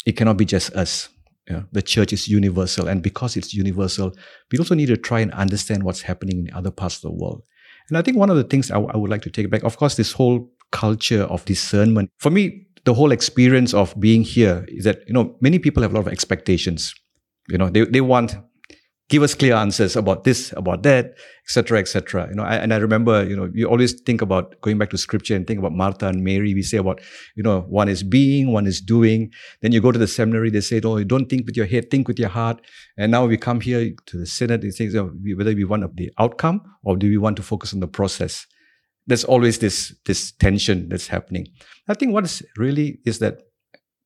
It 0.03 0.17
cannot 0.17 0.37
be 0.37 0.45
just 0.45 0.73
us. 0.73 1.09
Know, 1.55 1.65
the 1.71 1.81
church 1.81 2.13
is 2.13 2.27
universal, 2.27 2.87
and 2.87 3.01
because 3.01 3.35
it's 3.35 3.53
universal, 3.53 4.13
we 4.51 4.59
also 4.59 4.75
need 4.75 4.87
to 4.87 4.97
try 4.97 5.19
and 5.19 5.31
understand 5.33 5.83
what's 5.83 6.01
happening 6.01 6.47
in 6.47 6.53
other 6.53 6.71
parts 6.71 6.97
of 6.97 7.01
the 7.01 7.11
world. 7.11 7.41
And 7.89 7.97
I 7.97 8.03
think 8.03 8.17
one 8.17 8.29
of 8.29 8.37
the 8.37 8.43
things 8.43 8.69
I, 8.69 8.79
I 8.79 8.97
would 8.97 9.09
like 9.09 9.23
to 9.23 9.31
take 9.31 9.49
back, 9.49 9.63
of 9.63 9.77
course, 9.77 9.95
this 9.95 10.11
whole 10.11 10.51
culture 10.71 11.23
of 11.23 11.43
discernment. 11.45 12.11
For 12.19 12.29
me, 12.29 12.67
the 12.85 12.93
whole 12.93 13.11
experience 13.11 13.73
of 13.73 13.99
being 13.99 14.21
here 14.21 14.65
is 14.67 14.83
that 14.83 14.99
you 15.07 15.13
know 15.13 15.35
many 15.41 15.59
people 15.59 15.83
have 15.83 15.91
a 15.91 15.95
lot 15.95 16.07
of 16.07 16.13
expectations. 16.13 16.93
You 17.49 17.57
know, 17.57 17.69
they 17.69 17.85
they 17.85 18.01
want 18.01 18.35
give 19.09 19.23
us 19.23 19.33
clear 19.33 19.55
answers 19.55 19.95
about 19.95 20.23
this, 20.23 20.53
about 20.55 20.83
that, 20.83 21.15
etc., 21.43 21.79
etc. 21.79 22.27
You 22.29 22.35
know, 22.35 22.43
I, 22.43 22.55
and 22.55 22.73
I 22.73 22.77
remember, 22.77 23.27
you 23.27 23.35
know, 23.35 23.49
you 23.53 23.67
always 23.67 23.99
think 24.01 24.21
about 24.21 24.61
going 24.61 24.77
back 24.77 24.91
to 24.91 24.97
scripture 24.97 25.35
and 25.35 25.45
think 25.47 25.59
about 25.59 25.73
Martha 25.73 26.07
and 26.07 26.23
Mary. 26.23 26.53
We 26.53 26.61
say 26.61 26.77
about, 26.77 27.01
you 27.35 27.41
know, 27.41 27.61
one 27.61 27.89
is 27.89 28.03
being, 28.03 28.53
one 28.53 28.67
is 28.67 28.79
doing. 28.79 29.31
Then 29.61 29.71
you 29.71 29.81
go 29.81 29.91
to 29.91 29.97
the 29.97 30.07
seminary, 30.07 30.51
they 30.51 30.61
say, 30.61 30.75
you 30.75 31.05
don't 31.05 31.27
think 31.27 31.47
with 31.47 31.57
your 31.57 31.65
head, 31.65 31.89
think 31.89 32.07
with 32.07 32.19
your 32.19 32.29
heart. 32.29 32.61
And 32.97 33.11
now 33.11 33.25
we 33.25 33.35
come 33.35 33.61
here 33.61 33.91
to 34.05 34.17
the 34.17 34.27
synod, 34.27 34.63
it 34.63 34.75
says 34.75 34.95
whether 34.95 35.53
we 35.53 35.63
want 35.63 35.95
the 35.97 36.11
outcome 36.19 36.61
or 36.83 36.95
do 36.95 37.09
we 37.09 37.17
want 37.17 37.35
to 37.37 37.43
focus 37.43 37.73
on 37.73 37.79
the 37.79 37.87
process. 37.87 38.45
There's 39.07 39.23
always 39.23 39.57
this 39.57 39.95
this 40.05 40.31
tension 40.33 40.87
that's 40.87 41.07
happening. 41.07 41.47
I 41.87 41.95
think 41.95 42.13
what 42.13 42.25
is 42.25 42.43
really 42.57 42.99
is 43.07 43.17
that 43.19 43.39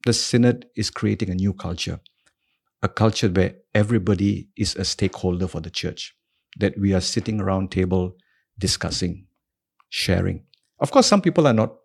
the 0.06 0.14
synod 0.14 0.66
is 0.78 0.90
creating 0.90 1.30
a 1.30 1.36
new 1.36 1.54
culture 1.54 2.00
a 2.84 2.90
culture 2.90 3.30
where 3.30 3.56
everybody 3.74 4.50
is 4.58 4.76
a 4.76 4.86
stakeholder 4.86 5.48
for 5.48 5.62
the 5.62 5.70
church, 5.70 6.16
that 6.60 6.78
we 6.78 6.94
are 6.94 7.02
sitting 7.02 7.42
around 7.42 7.72
table 7.72 8.16
discussing, 8.58 9.28
sharing. 9.90 10.44
Of 10.80 10.92
course, 10.92 11.08
some 11.08 11.22
people 11.22 11.48
are 11.48 11.54
not 11.54 11.76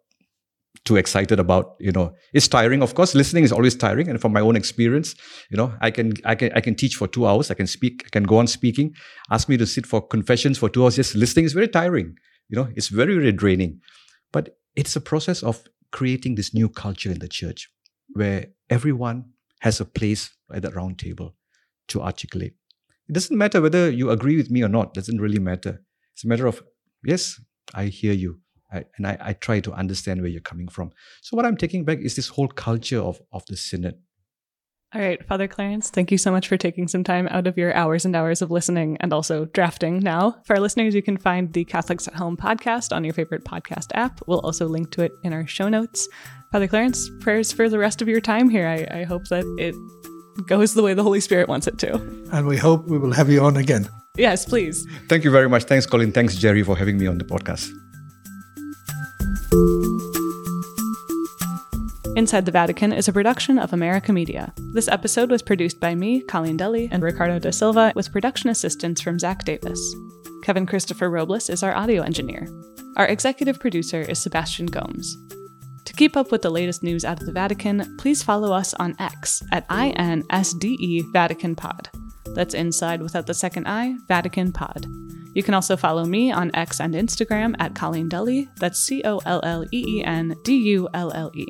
too 0.84 0.96
excited 0.96 1.38
about 1.38 1.76
you 1.80 1.92
know 1.92 2.14
it's 2.32 2.48
tiring. 2.48 2.82
Of 2.82 2.94
course 2.94 3.14
listening 3.14 3.44
is 3.44 3.52
always 3.52 3.74
tiring 3.74 4.08
and 4.08 4.20
from 4.20 4.32
my 4.32 4.40
own 4.40 4.56
experience 4.56 5.14
you 5.50 5.56
know 5.56 5.72
i 5.80 5.90
can 5.90 6.12
i 6.24 6.34
can 6.34 6.52
i 6.54 6.60
can 6.60 6.74
teach 6.74 6.94
for 6.94 7.08
two 7.08 7.26
hours 7.26 7.50
i 7.50 7.54
can 7.54 7.66
speak 7.66 8.04
i 8.06 8.10
can 8.10 8.24
go 8.24 8.38
on 8.38 8.46
speaking. 8.46 8.94
Ask 9.30 9.48
me 9.48 9.56
to 9.56 9.66
sit 9.66 9.86
for 9.86 10.00
confessions 10.06 10.58
for 10.58 10.68
two 10.68 10.84
hours. 10.84 10.96
Just 10.96 11.14
listening 11.14 11.46
is 11.46 11.52
very 11.52 11.68
tiring 11.68 12.16
you 12.48 12.56
know 12.56 12.68
it's 12.76 12.88
very 12.88 13.14
very 13.14 13.32
draining. 13.32 13.80
But 14.32 14.56
it's 14.76 14.94
a 14.94 15.00
process 15.00 15.42
of 15.42 15.64
creating 15.90 16.34
this 16.34 16.54
new 16.54 16.68
culture 16.68 17.10
in 17.10 17.18
the 17.18 17.28
church 17.28 17.70
where 18.12 18.46
everyone 18.70 19.24
has 19.60 19.80
a 19.80 19.84
place 19.84 20.30
at 20.52 20.62
that 20.62 20.74
round 20.74 20.98
table 20.98 21.34
to 21.88 22.02
articulate. 22.02 22.54
It 23.08 23.12
doesn't 23.12 23.36
matter 23.36 23.60
whether 23.60 23.90
you 23.90 24.10
agree 24.10 24.36
with 24.36 24.50
me 24.50 24.62
or 24.62 24.68
not, 24.68 24.88
it 24.88 24.94
doesn't 24.94 25.20
really 25.20 25.38
matter. 25.38 25.82
It's 26.14 26.24
a 26.24 26.28
matter 26.28 26.46
of, 26.46 26.62
yes, 27.04 27.40
I 27.74 27.86
hear 27.86 28.12
you. 28.12 28.40
I, 28.70 28.84
and 28.96 29.06
I, 29.06 29.16
I 29.20 29.32
try 29.32 29.60
to 29.60 29.72
understand 29.72 30.20
where 30.20 30.30
you're 30.30 30.42
coming 30.42 30.68
from. 30.68 30.90
So 31.22 31.36
what 31.36 31.46
I'm 31.46 31.56
taking 31.56 31.84
back 31.84 32.00
is 32.00 32.16
this 32.16 32.28
whole 32.28 32.48
culture 32.48 33.00
of, 33.00 33.20
of 33.32 33.46
the 33.46 33.56
synod. 33.56 33.94
All 34.94 35.02
right, 35.02 35.22
Father 35.26 35.46
Clarence, 35.46 35.90
thank 35.90 36.10
you 36.10 36.16
so 36.16 36.30
much 36.30 36.48
for 36.48 36.56
taking 36.56 36.88
some 36.88 37.04
time 37.04 37.28
out 37.28 37.46
of 37.46 37.58
your 37.58 37.74
hours 37.74 38.06
and 38.06 38.16
hours 38.16 38.40
of 38.40 38.50
listening 38.50 38.96
and 39.00 39.12
also 39.12 39.44
drafting 39.46 39.98
now. 39.98 40.40
For 40.46 40.56
our 40.56 40.60
listeners, 40.60 40.94
you 40.94 41.02
can 41.02 41.18
find 41.18 41.52
the 41.52 41.64
Catholics 41.64 42.08
at 42.08 42.14
Home 42.14 42.38
podcast 42.38 42.94
on 42.96 43.04
your 43.04 43.12
favorite 43.12 43.44
podcast 43.44 43.88
app. 43.92 44.22
We'll 44.26 44.40
also 44.40 44.66
link 44.66 44.90
to 44.92 45.02
it 45.02 45.12
in 45.24 45.34
our 45.34 45.46
show 45.46 45.68
notes. 45.68 46.08
Father 46.52 46.66
Clarence, 46.66 47.10
prayers 47.20 47.52
for 47.52 47.68
the 47.68 47.78
rest 47.78 48.00
of 48.00 48.08
your 48.08 48.22
time 48.22 48.48
here. 48.48 48.66
I, 48.66 49.00
I 49.00 49.04
hope 49.04 49.24
that 49.28 49.44
it 49.58 49.74
goes 50.46 50.74
the 50.74 50.82
way 50.82 50.94
the 50.94 51.02
Holy 51.02 51.20
Spirit 51.20 51.48
wants 51.48 51.66
it 51.66 51.78
to. 51.78 51.94
And 52.32 52.46
we 52.46 52.56
hope 52.56 52.86
we 52.86 52.98
will 52.98 53.12
have 53.12 53.30
you 53.30 53.42
on 53.42 53.56
again. 53.56 53.88
Yes, 54.16 54.44
please. 54.44 54.86
Thank 55.08 55.24
you 55.24 55.30
very 55.30 55.48
much. 55.48 55.64
Thanks, 55.64 55.86
Colin. 55.86 56.12
Thanks, 56.12 56.36
Jerry, 56.36 56.62
for 56.62 56.76
having 56.76 56.98
me 56.98 57.06
on 57.06 57.18
the 57.18 57.24
podcast. 57.24 57.70
Inside 62.16 62.46
the 62.46 62.52
Vatican 62.52 62.92
is 62.92 63.06
a 63.06 63.12
production 63.12 63.58
of 63.60 63.72
America 63.72 64.12
Media. 64.12 64.52
This 64.74 64.88
episode 64.88 65.30
was 65.30 65.40
produced 65.40 65.78
by 65.78 65.94
me, 65.94 66.20
Colleen 66.20 66.56
Dulle, 66.56 66.88
and 66.90 67.00
Ricardo 67.00 67.38
da 67.38 67.52
Silva, 67.52 67.92
with 67.94 68.10
production 68.10 68.50
assistance 68.50 69.00
from 69.00 69.20
Zach 69.20 69.44
Davis. 69.44 69.94
Kevin 70.42 70.66
Christopher 70.66 71.10
Robles 71.10 71.48
is 71.48 71.62
our 71.62 71.74
audio 71.76 72.02
engineer. 72.02 72.48
Our 72.96 73.06
executive 73.06 73.60
producer 73.60 74.00
is 74.00 74.18
Sebastian 74.18 74.66
Gomes. 74.66 75.16
To 75.88 75.94
keep 75.94 76.18
up 76.18 76.30
with 76.30 76.42
the 76.42 76.50
latest 76.50 76.82
news 76.82 77.02
out 77.02 77.18
of 77.18 77.24
the 77.24 77.32
Vatican, 77.32 77.96
please 77.96 78.22
follow 78.22 78.52
us 78.52 78.74
on 78.74 78.94
X 78.98 79.42
at 79.52 79.66
INSDE 79.68 81.10
Vatican 81.14 81.56
Pod. 81.56 81.88
That's 82.34 82.52
inside 82.52 83.00
without 83.00 83.26
the 83.26 83.32
second 83.32 83.66
I, 83.66 83.94
Vatican 84.06 84.52
Pod. 84.52 84.86
You 85.32 85.42
can 85.42 85.54
also 85.54 85.78
follow 85.78 86.04
me 86.04 86.30
on 86.30 86.54
X 86.54 86.78
and 86.82 86.92
Instagram 86.92 87.54
at 87.58 87.74
Colleen 87.74 88.10
Dulle, 88.10 88.48
that's 88.56 88.78
C 88.78 89.00
O 89.06 89.16
L 89.24 89.40
L 89.42 89.64
E 89.72 89.84
E 90.00 90.04
N 90.04 90.36
D 90.44 90.58
U 90.58 90.90
L 90.92 91.10
L 91.14 91.30
E. 91.34 91.46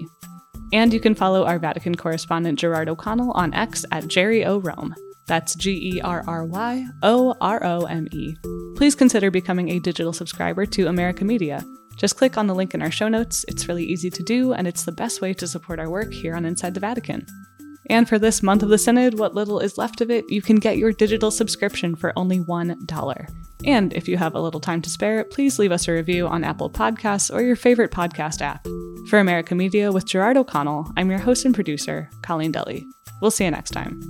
And 0.72 0.92
you 0.92 1.00
can 1.00 1.16
follow 1.16 1.44
our 1.44 1.58
Vatican 1.58 1.96
correspondent 1.96 2.60
Gerard 2.60 2.88
O'Connell 2.88 3.32
on 3.32 3.52
X 3.54 3.84
at 3.90 4.06
Jerry 4.06 4.44
O. 4.44 4.60
Rome. 4.60 4.94
That's 5.26 5.56
G 5.56 5.96
E 5.96 6.00
R 6.00 6.22
R 6.28 6.44
Y 6.44 6.86
O 7.02 7.34
R 7.40 7.64
O 7.64 7.86
M 7.86 8.06
E. 8.12 8.36
Please 8.76 8.94
consider 8.94 9.32
becoming 9.32 9.70
a 9.70 9.80
digital 9.80 10.12
subscriber 10.12 10.64
to 10.64 10.86
America 10.86 11.24
Media. 11.24 11.64
Just 11.98 12.16
click 12.16 12.38
on 12.38 12.46
the 12.46 12.54
link 12.54 12.74
in 12.74 12.80
our 12.80 12.90
show 12.90 13.08
notes. 13.08 13.44
It's 13.48 13.68
really 13.68 13.84
easy 13.84 14.08
to 14.08 14.22
do, 14.22 14.52
and 14.52 14.66
it's 14.66 14.84
the 14.84 14.92
best 14.92 15.20
way 15.20 15.34
to 15.34 15.46
support 15.46 15.80
our 15.80 15.90
work 15.90 16.12
here 16.12 16.34
on 16.34 16.44
Inside 16.44 16.74
the 16.74 16.80
Vatican. 16.80 17.26
And 17.90 18.08
for 18.08 18.18
this 18.18 18.42
month 18.42 18.62
of 18.62 18.68
the 18.68 18.78
Synod, 18.78 19.18
what 19.18 19.34
little 19.34 19.60
is 19.60 19.78
left 19.78 20.00
of 20.00 20.10
it, 20.10 20.24
you 20.30 20.40
can 20.40 20.56
get 20.56 20.78
your 20.78 20.92
digital 20.92 21.30
subscription 21.30 21.96
for 21.96 22.12
only 22.16 22.38
$1. 22.38 23.34
And 23.64 23.92
if 23.94 24.08
you 24.08 24.16
have 24.16 24.34
a 24.34 24.40
little 24.40 24.60
time 24.60 24.82
to 24.82 24.90
spare, 24.90 25.24
please 25.24 25.58
leave 25.58 25.72
us 25.72 25.88
a 25.88 25.92
review 25.92 26.28
on 26.28 26.44
Apple 26.44 26.70
Podcasts 26.70 27.34
or 27.34 27.42
your 27.42 27.56
favorite 27.56 27.90
podcast 27.90 28.42
app. 28.42 28.66
For 29.08 29.18
America 29.18 29.54
Media 29.54 29.90
with 29.90 30.06
Gerard 30.06 30.36
O'Connell, 30.36 30.92
I'm 30.96 31.10
your 31.10 31.18
host 31.18 31.44
and 31.44 31.54
producer, 31.54 32.10
Colleen 32.22 32.52
Dulle. 32.52 32.84
We'll 33.20 33.30
see 33.30 33.44
you 33.44 33.50
next 33.50 33.70
time. 33.70 34.00